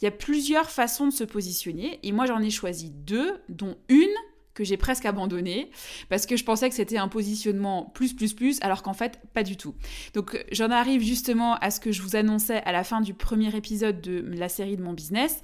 Il 0.01 0.06
y 0.06 0.08
a 0.08 0.12
plusieurs 0.12 0.70
façons 0.70 1.06
de 1.08 1.13
se 1.13 1.24
positionner 1.24 2.00
et 2.02 2.12
moi, 2.12 2.26
j'en 2.26 2.41
ai 2.41 2.50
choisi 2.50 2.89
deux, 2.89 3.36
dont 3.50 3.78
une 3.88 4.10
que 4.56 4.63
j'ai 4.63 4.78
presque 4.78 5.06
abandonnée 5.06 5.69
parce 6.10 6.26
que 6.26 6.38
je 6.38 6.43
pensais 6.43 6.69
que 6.69 6.76
c'était 6.76 6.98
un 6.98 7.10
positionnement 7.10 7.91
plus 7.93 8.13
plus 8.15 8.34
plus 8.34 8.58
alors 8.62 8.82
qu'en 8.82 8.93
fait 8.93 9.19
pas 9.34 9.43
du 9.43 9.58
tout. 9.58 9.76
Donc 10.13 10.43
j'en 10.52 10.71
arrive 10.71 11.04
justement 11.04 11.56
à 11.56 11.69
ce 11.71 11.82
que 11.82 11.91
je 11.91 12.02
vous 12.02 12.15
annonçais 12.15 12.63
à 12.63 12.71
la 12.71 12.86
fin 12.86 13.02
du 13.02 13.13
premier 13.13 13.54
épisode 13.54 14.00
de 14.00 14.21
la 14.21 14.48
série 14.48 14.78
de 14.78 14.82
mon 14.82 14.93
business 14.93 15.41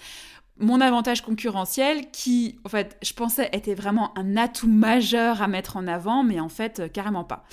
mon 0.62 0.80
avantage 0.80 1.22
concurrentiel 1.22 2.10
qui, 2.12 2.60
en 2.64 2.70
fait, 2.70 2.98
je 3.02 3.14
pensais 3.14 3.50
était 3.52 3.76
vraiment 3.76 4.18
un 4.18 4.38
atout 4.38 4.68
majeur 4.68 5.42
à 5.42 5.48
mettre 5.48 5.78
en 5.78 5.88
avant, 5.88 6.24
mais 6.24 6.40
en 6.40 6.50
fait, 6.50 6.80
euh, 6.80 6.88
carrément 6.88 7.24
pas. 7.24 7.46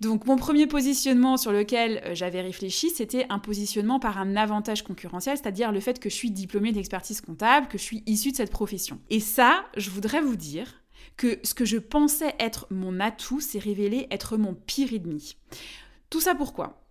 Donc 0.00 0.26
mon 0.26 0.36
premier 0.36 0.68
positionnement 0.68 1.36
sur 1.36 1.50
lequel 1.50 2.00
euh, 2.04 2.14
j'avais 2.14 2.40
réfléchi, 2.40 2.90
c'était 2.90 3.26
un 3.30 3.40
positionnement 3.40 3.98
par 3.98 4.18
un 4.18 4.36
avantage 4.36 4.82
concurrentiel, 4.82 5.36
c'est-à-dire 5.36 5.72
le 5.72 5.80
fait 5.80 5.98
que 5.98 6.08
je 6.08 6.14
suis 6.14 6.30
diplômée 6.30 6.70
d'expertise 6.70 7.20
comptable, 7.20 7.66
que 7.66 7.78
je 7.78 7.82
suis 7.82 8.04
issue 8.06 8.30
de 8.30 8.36
cette 8.36 8.52
profession. 8.52 9.00
Et 9.10 9.18
ça, 9.18 9.64
je 9.76 9.90
voudrais 9.90 10.20
vous 10.20 10.36
dire 10.36 10.82
que 11.16 11.40
ce 11.42 11.52
que 11.52 11.64
je 11.64 11.78
pensais 11.78 12.34
être 12.38 12.68
mon 12.70 13.00
atout 13.00 13.40
s'est 13.40 13.58
révélé 13.58 14.06
être 14.12 14.36
mon 14.36 14.54
pire 14.54 14.92
ennemi. 14.92 15.36
Tout 16.10 16.20
ça 16.20 16.36
pourquoi? 16.36 16.84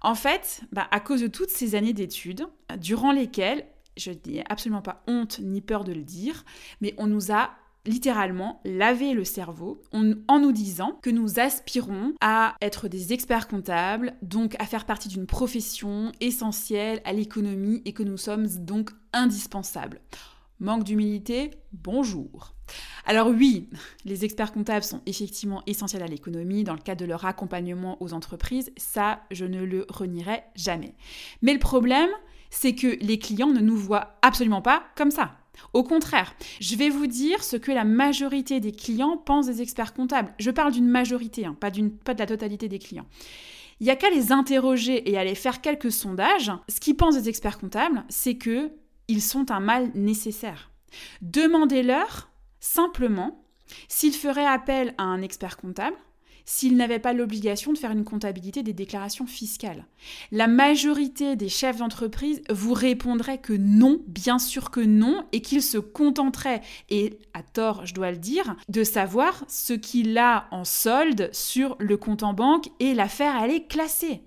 En 0.00 0.14
fait, 0.14 0.60
bah, 0.70 0.86
à 0.90 1.00
cause 1.00 1.22
de 1.22 1.26
toutes 1.26 1.50
ces 1.50 1.74
années 1.74 1.92
d'études, 1.92 2.46
durant 2.78 3.10
lesquelles 3.10 3.66
je 3.96 4.10
n'ai 4.26 4.44
absolument 4.48 4.82
pas 4.82 5.02
honte 5.06 5.40
ni 5.40 5.60
peur 5.60 5.84
de 5.84 5.92
le 5.92 6.02
dire, 6.02 6.44
mais 6.80 6.94
on 6.98 7.06
nous 7.06 7.32
a 7.32 7.50
littéralement 7.86 8.60
lavé 8.64 9.12
le 9.12 9.24
cerveau 9.24 9.82
en, 9.92 10.38
nous 10.38 10.52
disant 10.52 10.98
que 11.02 11.10
nous 11.10 11.38
aspirons 11.38 12.14
à 12.20 12.54
être 12.62 12.88
des 12.88 13.12
experts 13.12 13.48
comptables, 13.48 14.14
donc 14.22 14.56
à 14.58 14.66
faire 14.66 14.86
partie 14.86 15.08
d'une 15.08 15.26
profession 15.26 16.12
essentielle 16.20 17.00
à 17.04 17.12
l'économie 17.12 17.82
et 17.84 17.92
que 17.92 18.02
nous 18.02 18.16
sommes 18.16 18.46
donc 18.46 18.90
indispensables. 19.12 20.00
Manque 20.60 20.84
d'humilité, 20.84 21.50
bonjour. 21.72 22.54
Alors 23.04 23.28
oui, 23.28 23.68
les 24.06 24.24
experts 24.24 24.52
comptables 24.52 24.84
sont 24.84 25.02
effectivement 25.04 25.62
essentiels 25.66 26.02
à 26.02 26.06
l'économie 26.06 26.64
dans 26.64 26.72
le 26.72 26.80
cadre 26.80 27.00
de 27.00 27.06
leur 27.06 27.26
accompagnement 27.26 28.02
aux 28.02 28.14
entreprises, 28.14 28.72
ça 28.78 29.20
je 29.30 29.44
ne 29.44 29.62
le 29.62 29.84
renierai 29.90 30.42
jamais. 30.54 30.94
Mais 31.42 31.52
le 31.52 31.58
problème, 31.58 32.08
c'est 32.54 32.74
que 32.74 32.96
les 33.00 33.18
clients 33.18 33.48
ne 33.48 33.60
nous 33.60 33.76
voient 33.76 34.16
absolument 34.22 34.62
pas 34.62 34.84
comme 34.96 35.10
ça. 35.10 35.36
Au 35.72 35.82
contraire, 35.82 36.34
je 36.60 36.76
vais 36.76 36.88
vous 36.88 37.06
dire 37.06 37.42
ce 37.42 37.56
que 37.56 37.72
la 37.72 37.84
majorité 37.84 38.60
des 38.60 38.72
clients 38.72 39.16
pensent 39.16 39.46
des 39.46 39.60
experts 39.60 39.92
comptables. 39.92 40.32
Je 40.38 40.50
parle 40.50 40.72
d'une 40.72 40.88
majorité, 40.88 41.46
hein, 41.46 41.56
pas, 41.58 41.70
de 41.70 41.90
la 42.18 42.26
totalité 42.26 42.68
des 42.68 42.78
clients. 42.78 43.06
Il 43.80 43.84
n'y 43.84 43.90
a 43.90 43.96
qu'à 43.96 44.10
les 44.10 44.32
interroger 44.32 45.10
et 45.10 45.18
à 45.18 45.34
faire 45.34 45.60
quelques 45.60 45.92
sondages. 45.92 46.52
Ce 46.68 46.80
qu'ils 46.80 46.96
pensent 46.96 47.16
des 47.16 47.28
experts 47.28 47.58
comptables, 47.58 48.04
c'est 48.08 48.36
que 48.36 48.70
ils 49.08 49.22
sont 49.22 49.50
un 49.50 49.60
mal 49.60 49.90
nécessaire. 49.94 50.70
Demandez-leur 51.22 52.30
simplement 52.60 53.44
s'ils 53.88 54.14
feraient 54.14 54.46
appel 54.46 54.94
à 54.96 55.02
un 55.02 55.22
expert 55.22 55.56
comptable 55.56 55.96
s'ils 56.44 56.76
n'avaient 56.76 56.98
pas 56.98 57.12
l'obligation 57.12 57.72
de 57.72 57.78
faire 57.78 57.90
une 57.90 58.04
comptabilité 58.04 58.62
des 58.62 58.72
déclarations 58.72 59.26
fiscales. 59.26 59.86
La 60.30 60.46
majorité 60.46 61.36
des 61.36 61.48
chefs 61.48 61.78
d'entreprise 61.78 62.42
vous 62.50 62.74
répondraient 62.74 63.38
que 63.38 63.52
non, 63.52 64.02
bien 64.06 64.38
sûr 64.38 64.70
que 64.70 64.80
non, 64.80 65.24
et 65.32 65.40
qu'ils 65.40 65.62
se 65.62 65.78
contenteraient, 65.78 66.62
et 66.90 67.18
à 67.32 67.42
tort 67.42 67.86
je 67.86 67.94
dois 67.94 68.10
le 68.10 68.18
dire, 68.18 68.56
de 68.68 68.84
savoir 68.84 69.44
ce 69.48 69.72
qu'il 69.72 70.16
a 70.18 70.46
en 70.50 70.64
solde 70.64 71.30
sur 71.32 71.76
le 71.78 71.96
compte 71.96 72.22
en 72.22 72.34
banque 72.34 72.68
et 72.80 72.94
l'affaire 72.94 73.42
elle 73.42 73.50
est 73.50 73.66
classée. 73.66 74.22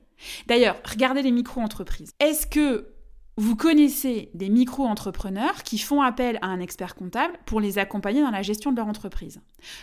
D'ailleurs, 0.48 0.78
regardez 0.84 1.22
les 1.22 1.32
micro-entreprises. 1.32 2.12
Est-ce 2.20 2.48
que 2.48 2.90
vous 3.38 3.56
connaissez 3.56 4.32
des 4.34 4.50
micro-entrepreneurs 4.50 5.62
qui 5.62 5.78
font 5.78 6.02
appel 6.02 6.40
à 6.42 6.48
un 6.48 6.60
expert 6.60 6.96
comptable 6.96 7.38
pour 7.46 7.62
les 7.62 7.78
accompagner 7.78 8.22
dans 8.22 8.32
la 8.32 8.42
gestion 8.42 8.72
de 8.72 8.78
leur 8.78 8.88
entreprise? 8.88 9.42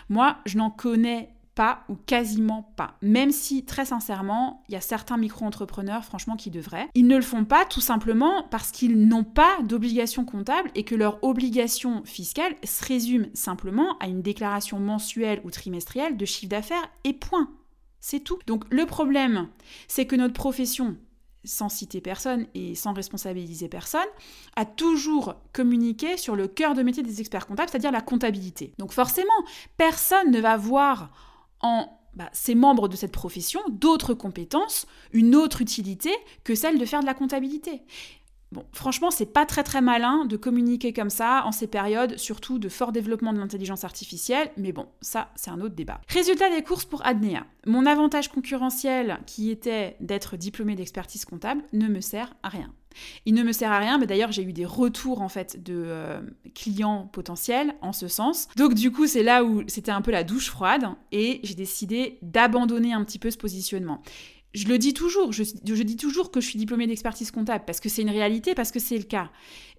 Moi, 0.08 0.38
je 0.44 0.58
n'en 0.58 0.70
connais 0.70 1.30
pas 1.54 1.84
ou 1.88 1.94
quasiment 1.94 2.72
pas. 2.76 2.96
Même 3.02 3.30
si, 3.30 3.64
très 3.64 3.84
sincèrement, 3.84 4.62
il 4.68 4.72
y 4.72 4.76
a 4.76 4.80
certains 4.80 5.16
micro-entrepreneurs, 5.16 6.04
franchement, 6.04 6.36
qui 6.36 6.50
devraient. 6.50 6.88
Ils 6.94 7.06
ne 7.06 7.16
le 7.16 7.22
font 7.22 7.44
pas 7.44 7.64
tout 7.64 7.80
simplement 7.80 8.44
parce 8.50 8.70
qu'ils 8.70 9.06
n'ont 9.06 9.24
pas 9.24 9.58
d'obligation 9.62 10.24
comptable 10.24 10.70
et 10.74 10.84
que 10.84 10.94
leur 10.94 11.22
obligation 11.22 12.02
fiscale 12.04 12.54
se 12.64 12.84
résume 12.84 13.28
simplement 13.34 13.96
à 13.98 14.08
une 14.08 14.22
déclaration 14.22 14.78
mensuelle 14.78 15.40
ou 15.44 15.50
trimestrielle 15.50 16.16
de 16.16 16.24
chiffre 16.24 16.50
d'affaires 16.50 16.90
et 17.04 17.12
point. 17.12 17.50
C'est 18.00 18.20
tout. 18.20 18.38
Donc 18.46 18.64
le 18.70 18.84
problème, 18.84 19.48
c'est 19.88 20.06
que 20.06 20.16
notre 20.16 20.34
profession, 20.34 20.96
sans 21.44 21.68
citer 21.68 22.00
personne 22.00 22.46
et 22.54 22.74
sans 22.74 22.92
responsabiliser 22.92 23.68
personne, 23.68 24.00
a 24.56 24.64
toujours 24.64 25.36
communiqué 25.52 26.16
sur 26.16 26.36
le 26.36 26.48
cœur 26.48 26.74
de 26.74 26.82
métier 26.82 27.02
des 27.02 27.20
experts 27.20 27.46
comptables, 27.46 27.70
c'est-à-dire 27.70 27.92
la 27.92 28.00
comptabilité. 28.00 28.72
Donc 28.78 28.92
forcément, 28.92 29.32
personne 29.76 30.30
ne 30.30 30.40
va 30.40 30.56
voir 30.56 31.10
en 31.64 31.88
bah, 32.14 32.30
ces 32.32 32.54
membres 32.54 32.86
de 32.86 32.94
cette 32.94 33.10
profession 33.10 33.60
d'autres 33.70 34.14
compétences, 34.14 34.86
une 35.12 35.34
autre 35.34 35.60
utilité 35.60 36.10
que 36.44 36.54
celle 36.54 36.78
de 36.78 36.84
faire 36.84 37.00
de 37.00 37.06
la 37.06 37.14
comptabilité. 37.14 37.82
Bon, 38.52 38.64
franchement, 38.70 39.10
c'est 39.10 39.26
pas 39.26 39.46
très 39.46 39.64
très 39.64 39.80
malin 39.80 40.26
de 40.26 40.36
communiquer 40.36 40.92
comme 40.92 41.10
ça 41.10 41.42
en 41.44 41.50
ces 41.50 41.66
périodes, 41.66 42.16
surtout 42.18 42.60
de 42.60 42.68
fort 42.68 42.92
développement 42.92 43.32
de 43.32 43.38
l'intelligence 43.38 43.82
artificielle, 43.82 44.48
mais 44.56 44.70
bon, 44.70 44.86
ça 45.00 45.32
c'est 45.34 45.50
un 45.50 45.60
autre 45.60 45.74
débat. 45.74 46.00
Résultat 46.06 46.50
des 46.50 46.62
courses 46.62 46.84
pour 46.84 47.04
Adnea. 47.04 47.46
Mon 47.66 47.84
avantage 47.84 48.28
concurrentiel, 48.28 49.18
qui 49.26 49.50
était 49.50 49.96
d'être 49.98 50.36
diplômé 50.36 50.76
d'expertise 50.76 51.24
comptable, 51.24 51.64
ne 51.72 51.88
me 51.88 52.00
sert 52.00 52.32
à 52.44 52.48
rien. 52.48 52.72
Il 53.26 53.34
ne 53.34 53.42
me 53.42 53.52
sert 53.52 53.72
à 53.72 53.78
rien, 53.78 53.98
mais 53.98 54.06
d'ailleurs 54.06 54.32
j'ai 54.32 54.42
eu 54.42 54.52
des 54.52 54.64
retours 54.64 55.20
en 55.20 55.28
fait 55.28 55.62
de 55.62 55.74
euh, 55.86 56.20
clients 56.54 57.08
potentiels 57.12 57.74
en 57.80 57.92
ce 57.92 58.08
sens. 58.08 58.48
Donc 58.56 58.74
du 58.74 58.90
coup 58.90 59.06
c'est 59.06 59.22
là 59.22 59.44
où 59.44 59.62
c'était 59.66 59.92
un 59.92 60.02
peu 60.02 60.10
la 60.10 60.24
douche 60.24 60.50
froide 60.50 60.84
et 61.12 61.40
j'ai 61.42 61.54
décidé 61.54 62.18
d'abandonner 62.22 62.92
un 62.92 63.04
petit 63.04 63.18
peu 63.18 63.30
ce 63.30 63.38
positionnement 63.38 64.00
je 64.54 64.68
le 64.68 64.78
dis 64.78 64.94
toujours, 64.94 65.32
je, 65.32 65.42
dis 65.82 65.96
toujours 65.96 66.30
que 66.30 66.40
je 66.40 66.46
suis 66.46 66.58
diplômée 66.58 66.86
d'expertise 66.86 67.32
comptable 67.32 67.64
parce 67.66 67.80
que 67.80 67.88
c'est 67.88 68.02
une 68.02 68.10
réalité, 68.10 68.54
parce 68.54 68.70
que 68.70 68.78
c'est 68.78 68.96
le 68.96 69.02
cas. 69.02 69.30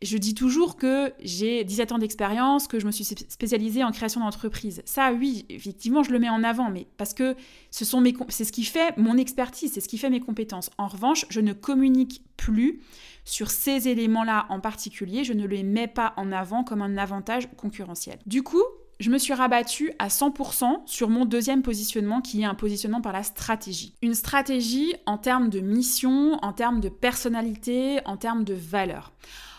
Je 0.02 0.18
dis 0.18 0.36
toujours 0.36 0.76
que 0.76 1.14
j'ai 1.24 1.64
17 1.64 1.94
ans 1.94 1.98
d'expérience, 1.98 2.68
que 2.68 2.80
je 2.80 2.86
me 2.86 2.92
suis 2.92 3.06
spécialisée 3.06 3.86
en 3.86 3.92
création 3.92 4.20
d'entreprise. 4.20 4.82
Ça, 4.84 5.14
oui, 5.14 5.46
effectivement, 5.50 6.04
je 6.04 6.12
le 6.12 6.20
mets 6.20 6.30
en 6.30 6.44
avant, 6.44 6.70
mais 6.70 6.88
parce 6.98 7.14
que 7.14 7.36
ce 7.72 7.86
sont 7.86 8.02
mes, 8.02 8.14
c'est 8.28 8.44
ce 8.44 8.52
qui 8.52 8.66
fait 8.66 8.96
mon 8.98 9.18
expertise, 9.18 9.72
c'est 9.74 9.80
ce 9.82 9.88
qui 9.88 9.98
fait 9.98 10.10
mes 10.10 10.20
compétences. 10.20 10.70
En 10.78 10.88
revanche, 10.88 11.26
je 11.30 11.40
ne 11.40 11.54
communique 11.54 12.22
plus 12.36 12.82
sur 13.24 13.52
ces 13.52 13.88
éléments-là 13.88 14.46
en 14.50 14.60
particulier, 14.60 15.24
je 15.24 15.34
ne 15.34 15.48
les 15.48 15.64
mets 15.64 15.88
pas 15.88 16.14
en 16.18 16.34
avant 16.34 16.66
comme 16.66 16.82
un 16.82 16.98
avantage 16.98 17.48
concurrentiel. 17.56 18.20
Du 18.26 18.44
coup, 18.44 18.64
je 19.00 19.10
me 19.10 19.18
suis 19.18 19.34
rabattue 19.34 19.92
à 20.00 20.08
100% 20.08 20.84
sur 20.86 21.10
mon 21.10 21.26
deuxième 21.26 21.62
positionnement 21.62 22.22
qui 22.22 22.42
est 22.42 22.46
un 22.46 22.56
positionnement 22.56 23.02
par 23.02 23.14
la 23.14 23.24
stratégie. 23.24 23.94
Une 24.02 24.14
stratégie 24.14 24.96
en 25.06 25.18
termes 25.18 25.50
de 25.50 25.60
mission, 25.60 26.40
en 26.42 26.54
termes 26.54 26.80
de 26.80 26.90
personnalité, 26.90 28.00
en 28.06 28.18
termes 28.18 28.44
de 28.44 28.54
valeur. 28.54 29.12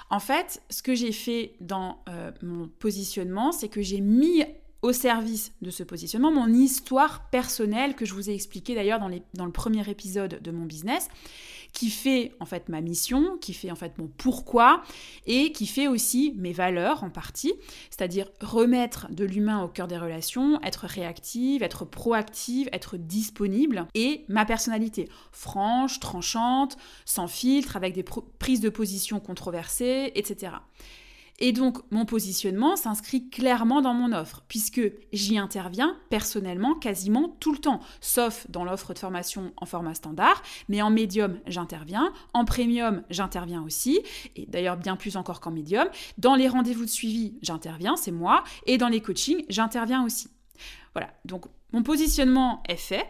En 0.08 0.20
fait, 0.20 0.62
ce 0.70 0.82
que 0.82 0.94
j'ai 0.94 1.12
fait 1.12 1.54
dans 1.60 1.98
euh, 2.08 2.30
mon 2.42 2.68
positionnement, 2.68 3.52
c'est 3.52 3.68
que 3.68 3.82
j'ai 3.82 4.00
mis 4.00 4.44
au 4.82 4.92
service 4.92 5.52
de 5.62 5.70
ce 5.70 5.82
positionnement 5.82 6.30
mon 6.30 6.52
histoire 6.52 7.28
personnelle 7.30 7.94
que 7.94 8.04
je 8.04 8.14
vous 8.14 8.30
ai 8.30 8.34
expliqué 8.34 8.74
d'ailleurs 8.74 9.00
dans 9.00 9.46
le 9.46 9.52
premier 9.52 9.88
épisode 9.90 10.40
de 10.40 10.50
mon 10.50 10.64
business 10.64 11.08
qui 11.76 11.90
fait 11.90 12.32
en 12.40 12.46
fait 12.46 12.70
ma 12.70 12.80
mission, 12.80 13.36
qui 13.38 13.52
fait 13.52 13.70
en 13.70 13.74
fait 13.74 13.98
mon 13.98 14.08
pourquoi 14.08 14.82
et 15.26 15.52
qui 15.52 15.66
fait 15.66 15.88
aussi 15.88 16.32
mes 16.38 16.54
valeurs 16.54 17.04
en 17.04 17.10
partie, 17.10 17.52
c'est-à-dire 17.90 18.30
remettre 18.40 19.12
de 19.12 19.26
l'humain 19.26 19.62
au 19.62 19.68
cœur 19.68 19.86
des 19.86 19.98
relations, 19.98 20.58
être 20.62 20.86
réactive, 20.86 21.62
être 21.62 21.84
proactive, 21.84 22.70
être 22.72 22.96
disponible 22.96 23.86
et 23.94 24.24
ma 24.28 24.46
personnalité 24.46 25.10
franche, 25.32 26.00
tranchante, 26.00 26.78
sans 27.04 27.28
filtre, 27.28 27.76
avec 27.76 27.92
des 27.92 28.04
prises 28.38 28.60
de 28.60 28.70
position 28.70 29.20
controversées, 29.20 30.12
etc. 30.14 30.52
Et 31.38 31.52
donc, 31.52 31.78
mon 31.90 32.06
positionnement 32.06 32.76
s'inscrit 32.76 33.28
clairement 33.28 33.82
dans 33.82 33.92
mon 33.92 34.12
offre, 34.12 34.42
puisque 34.48 34.80
j'y 35.12 35.38
interviens 35.38 35.96
personnellement 36.08 36.74
quasiment 36.74 37.36
tout 37.40 37.52
le 37.52 37.58
temps, 37.58 37.80
sauf 38.00 38.46
dans 38.48 38.64
l'offre 38.64 38.94
de 38.94 38.98
formation 38.98 39.52
en 39.58 39.66
format 39.66 39.94
standard, 39.94 40.42
mais 40.68 40.80
en 40.80 40.90
médium, 40.90 41.38
j'interviens, 41.46 42.12
en 42.32 42.44
premium, 42.44 43.02
j'interviens 43.10 43.62
aussi, 43.62 44.00
et 44.34 44.46
d'ailleurs 44.46 44.78
bien 44.78 44.96
plus 44.96 45.16
encore 45.16 45.40
qu'en 45.40 45.50
médium. 45.50 45.88
Dans 46.16 46.34
les 46.34 46.48
rendez-vous 46.48 46.84
de 46.84 46.90
suivi, 46.90 47.38
j'interviens, 47.42 47.96
c'est 47.96 48.12
moi, 48.12 48.42
et 48.66 48.78
dans 48.78 48.88
les 48.88 49.00
coachings, 49.00 49.44
j'interviens 49.50 50.04
aussi. 50.04 50.28
Voilà, 50.94 51.10
donc 51.26 51.44
mon 51.72 51.82
positionnement 51.82 52.62
est 52.66 52.76
fait, 52.76 53.06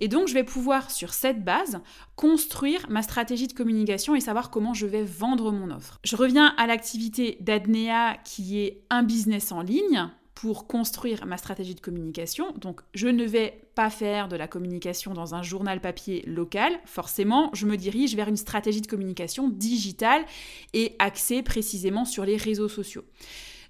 et 0.00 0.08
donc, 0.08 0.28
je 0.28 0.34
vais 0.34 0.44
pouvoir, 0.44 0.90
sur 0.90 1.12
cette 1.12 1.44
base, 1.44 1.80
construire 2.16 2.86
ma 2.88 3.02
stratégie 3.02 3.46
de 3.46 3.52
communication 3.52 4.14
et 4.14 4.20
savoir 4.20 4.50
comment 4.50 4.74
je 4.74 4.86
vais 4.86 5.04
vendre 5.04 5.52
mon 5.52 5.70
offre. 5.70 5.98
Je 6.04 6.16
reviens 6.16 6.54
à 6.56 6.66
l'activité 6.66 7.36
d'Adnea 7.40 8.16
qui 8.24 8.60
est 8.60 8.82
un 8.88 9.02
business 9.02 9.52
en 9.52 9.60
ligne 9.60 10.08
pour 10.34 10.66
construire 10.66 11.26
ma 11.26 11.36
stratégie 11.36 11.74
de 11.74 11.80
communication. 11.80 12.52
Donc, 12.52 12.80
je 12.94 13.08
ne 13.08 13.24
vais 13.24 13.68
pas 13.74 13.90
faire 13.90 14.26
de 14.28 14.36
la 14.36 14.48
communication 14.48 15.12
dans 15.12 15.34
un 15.34 15.42
journal 15.42 15.82
papier 15.82 16.24
local. 16.26 16.72
Forcément, 16.86 17.50
je 17.52 17.66
me 17.66 17.76
dirige 17.76 18.16
vers 18.16 18.28
une 18.28 18.38
stratégie 18.38 18.80
de 18.80 18.86
communication 18.86 19.50
digitale 19.50 20.24
et 20.72 20.96
axée 20.98 21.42
précisément 21.42 22.06
sur 22.06 22.24
les 22.24 22.38
réseaux 22.38 22.70
sociaux. 22.70 23.04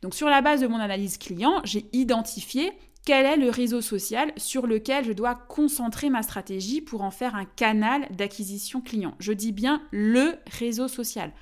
Donc 0.03 0.15
sur 0.15 0.29
la 0.29 0.41
base 0.43 0.61
de 0.61 0.67
mon 0.67 0.79
analyse 0.79 1.19
client, 1.19 1.61
j'ai 1.65 1.85
identifié 1.93 2.73
quel 3.05 3.27
est 3.27 3.37
le 3.37 3.51
réseau 3.51 3.81
social 3.81 4.33
sur 4.37 4.67
lequel 4.67 5.05
je 5.05 5.13
dois 5.13 5.35
concentrer 5.35 6.11
ma 6.11 6.23
stratégie 6.23 6.81
pour 6.81 7.03
en 7.03 7.11
faire 7.11 7.35
un 7.35 7.45
canal 7.45 8.07
d'acquisition 8.11 8.81
client. 8.81 9.15
Je 9.19 9.33
dis 9.33 9.53
bien 9.53 9.83
le 9.91 10.35
réseau 10.59 10.89
social, 10.89 11.33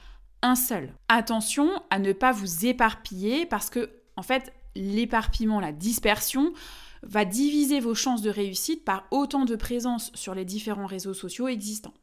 un 0.42 0.54
seul. 0.54 0.92
Attention 1.08 1.70
à 1.90 1.98
ne 1.98 2.12
pas 2.12 2.32
vous 2.32 2.66
éparpiller 2.66 3.46
parce 3.46 3.70
que 3.70 3.90
en 4.16 4.22
fait, 4.22 4.52
l'éparpillement, 4.74 5.60
la 5.60 5.72
dispersion 5.72 6.52
va 7.02 7.24
diviser 7.24 7.78
vos 7.80 7.94
chances 7.94 8.22
de 8.22 8.30
réussite 8.30 8.84
par 8.84 9.06
autant 9.10 9.44
de 9.44 9.54
présence 9.56 10.10
sur 10.14 10.34
les 10.34 10.44
différents 10.44 10.86
réseaux 10.86 11.14
sociaux 11.14 11.48
existants. 11.48 11.94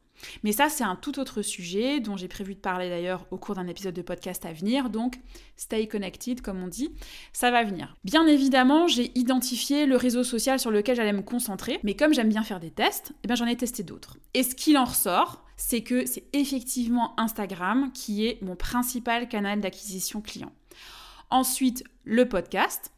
Mais 0.42 0.52
ça, 0.52 0.68
c'est 0.68 0.84
un 0.84 0.96
tout 0.96 1.18
autre 1.18 1.42
sujet 1.42 2.00
dont 2.00 2.16
j'ai 2.16 2.28
prévu 2.28 2.54
de 2.54 2.60
parler 2.60 2.88
d'ailleurs 2.88 3.26
au 3.30 3.38
cours 3.38 3.54
d'un 3.54 3.66
épisode 3.66 3.94
de 3.94 4.02
podcast 4.02 4.44
à 4.44 4.52
venir. 4.52 4.90
Donc, 4.90 5.18
stay 5.56 5.86
connected, 5.86 6.40
comme 6.40 6.62
on 6.62 6.68
dit, 6.68 6.90
ça 7.32 7.50
va 7.50 7.64
venir. 7.64 7.96
Bien 8.04 8.26
évidemment, 8.26 8.86
j'ai 8.86 9.16
identifié 9.18 9.86
le 9.86 9.96
réseau 9.96 10.24
social 10.24 10.58
sur 10.58 10.70
lequel 10.70 10.96
j'allais 10.96 11.12
me 11.12 11.22
concentrer, 11.22 11.78
mais 11.82 11.94
comme 11.94 12.14
j'aime 12.14 12.28
bien 12.28 12.42
faire 12.42 12.60
des 12.60 12.70
tests, 12.70 13.12
eh 13.24 13.26
bien 13.26 13.36
j'en 13.36 13.46
ai 13.46 13.56
testé 13.56 13.82
d'autres. 13.82 14.18
Et 14.34 14.42
ce 14.42 14.54
qu'il 14.54 14.78
en 14.78 14.84
ressort, 14.84 15.44
c'est 15.56 15.82
que 15.82 16.06
c'est 16.06 16.24
effectivement 16.32 17.18
Instagram 17.18 17.90
qui 17.92 18.26
est 18.26 18.42
mon 18.42 18.56
principal 18.56 19.28
canal 19.28 19.60
d'acquisition 19.60 20.20
client. 20.20 20.52
Ensuite, 21.30 21.82
le 22.04 22.28
podcast. 22.28 22.92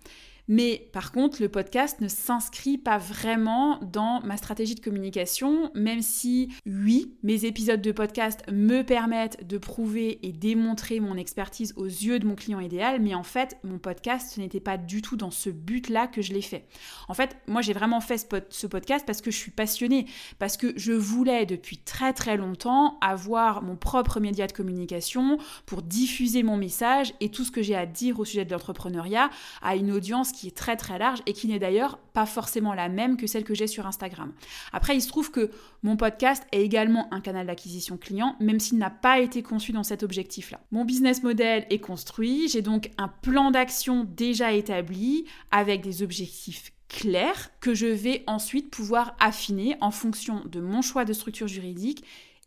Mais 0.49 0.89
par 0.93 1.13
contre, 1.13 1.43
le 1.43 1.49
podcast 1.49 2.01
ne 2.01 2.09
s'inscrit 2.09 2.79
pas 2.79 2.99
vraiment 2.99 3.79
dans 3.83 4.21
ma 4.23 4.37
stratégie 4.37 4.75
de 4.75 4.81
communication, 4.81 5.71
même 5.75 6.01
si, 6.01 6.49
oui, 6.67 7.15
mes 7.23 7.45
épisodes 7.45 7.83
de 7.83 7.93
podcast 7.93 8.41
me 8.51 8.83
permettent 8.83 9.47
de 9.47 9.59
prouver 9.59 10.19
et 10.27 10.33
démontrer 10.33 11.01
mon 11.01 11.17
expertise 11.17 11.75
aux 11.77 11.85
yeux 11.85 12.19
de 12.19 12.27
mon 12.27 12.35
client 12.35 12.61
idéal, 12.61 13.01
mais 13.01 13.15
en 13.15 13.23
fait, 13.23 13.59
mon 13.63 13.79
podcast, 13.79 14.33
ce 14.35 14.41
n'était 14.41 14.61
pas 14.61 14.79
du 14.79 15.03
tout 15.03 15.17
dans 15.17 15.31
ce 15.31 15.51
but-là 15.51 16.07
que 16.07 16.23
je 16.23 16.33
l'ai 16.33 16.43
fait. 16.43 16.67
En 17.09 17.15
fait, 17.15 17.37
moi, 17.47 17.61
j'ai 17.61 17.75
vraiment 17.75 18.01
fait 18.01 18.19
ce 18.49 18.67
podcast 18.67 19.05
parce 19.07 19.21
que 19.21 19.31
je 19.31 19.37
suis 19.37 19.51
passionnée, 19.51 20.07
parce 20.39 20.57
que 20.57 20.73
je 20.77 20.93
voulais 20.93 21.45
depuis 21.45 21.79
très 21.79 22.13
très 22.13 22.37
longtemps 22.37 22.99
avoir 23.01 23.63
mon 23.63 23.77
propre 23.77 24.19
média 24.19 24.47
de 24.47 24.53
communication 24.53 25.39
pour 25.67 25.83
diffuser 25.83 26.43
mon 26.43 26.57
message 26.57 27.13
et 27.21 27.31
tout 27.31 27.45
ce 27.45 27.51
que 27.51 27.63
j'ai 27.63 27.75
à 27.75 27.87
dire 27.87 28.19
au 28.19 28.25
sujet 28.25 28.45
de 28.45 28.51
l'entrepreneuriat 28.51 29.31
à 29.61 29.77
une 29.77 29.93
audience 29.93 30.33
qui 30.39 30.47
est 30.47 30.57
très 30.57 30.77
très 30.77 30.99
large 30.99 31.21
et 31.27 31.33
qui 31.33 31.49
n'est 31.49 31.59
d'ailleurs 31.59 31.99
pas 32.13 32.27
forcément 32.27 32.73
la 32.73 32.89
même 32.89 33.17
que 33.17 33.27
celle 33.27 33.43
que 33.43 33.55
j'ai 33.55 33.67
sur 33.67 33.87
Instagram. 33.87 34.33
Après, 34.73 34.95
il 34.95 35.03
se 35.03 35.09
trouve 35.09 35.33
que 35.33 35.51
mon 35.83 35.97
podcast 35.97 36.45
est 36.53 36.63
également 36.63 37.13
un 37.13 37.21
canal 37.21 37.47
d'acquisition 37.49 37.97
client, 37.97 38.37
même 38.39 38.61
s'il 38.61 38.79
n'a 38.79 38.91
pas 38.91 39.19
été 39.19 39.43
conçu 39.43 39.73
dans 39.73 39.83
cet 39.83 40.05
objectif-là. 40.05 40.61
Mon 40.71 40.85
business 40.85 41.25
model 41.25 41.67
est 41.71 41.81
construit, 41.81 42.49
j'ai 42.49 42.63
donc 42.63 42.91
un 42.99 43.09
plan 43.09 43.51
d'action 43.51 44.05
déjà 44.05 44.53
établi 44.53 45.25
avec 45.51 45.81
des 45.81 46.03
objectifs 46.03 46.73
clairs 46.89 47.51
que 47.61 47.75
je 47.75 47.87
vais 47.87 48.23
ensuite 48.27 48.71
pouvoir 48.71 49.17
affiner 49.19 49.77
en 49.81 49.91
fonction 49.91 50.43
de 50.47 50.61
mon 50.61 50.83
choix 50.83 51.05
de 51.05 51.13
structure 51.13 51.49
juridique 51.49 52.05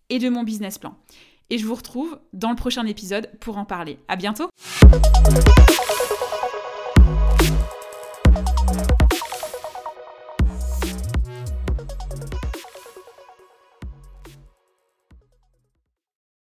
et 0.10 0.17
de 0.17 0.30
mon 0.30 0.43
business 0.43 0.77
plan. 0.77 0.95
Et 1.49 1.58
je 1.58 1.65
vous 1.65 1.75
retrouve 1.75 2.17
dans 2.32 2.49
le 2.49 2.56
prochain 2.56 2.86
épisode 2.86 3.30
pour 3.41 3.58
en 3.58 3.65
parler. 3.65 3.99
À 4.08 4.15
bientôt! 4.15 4.49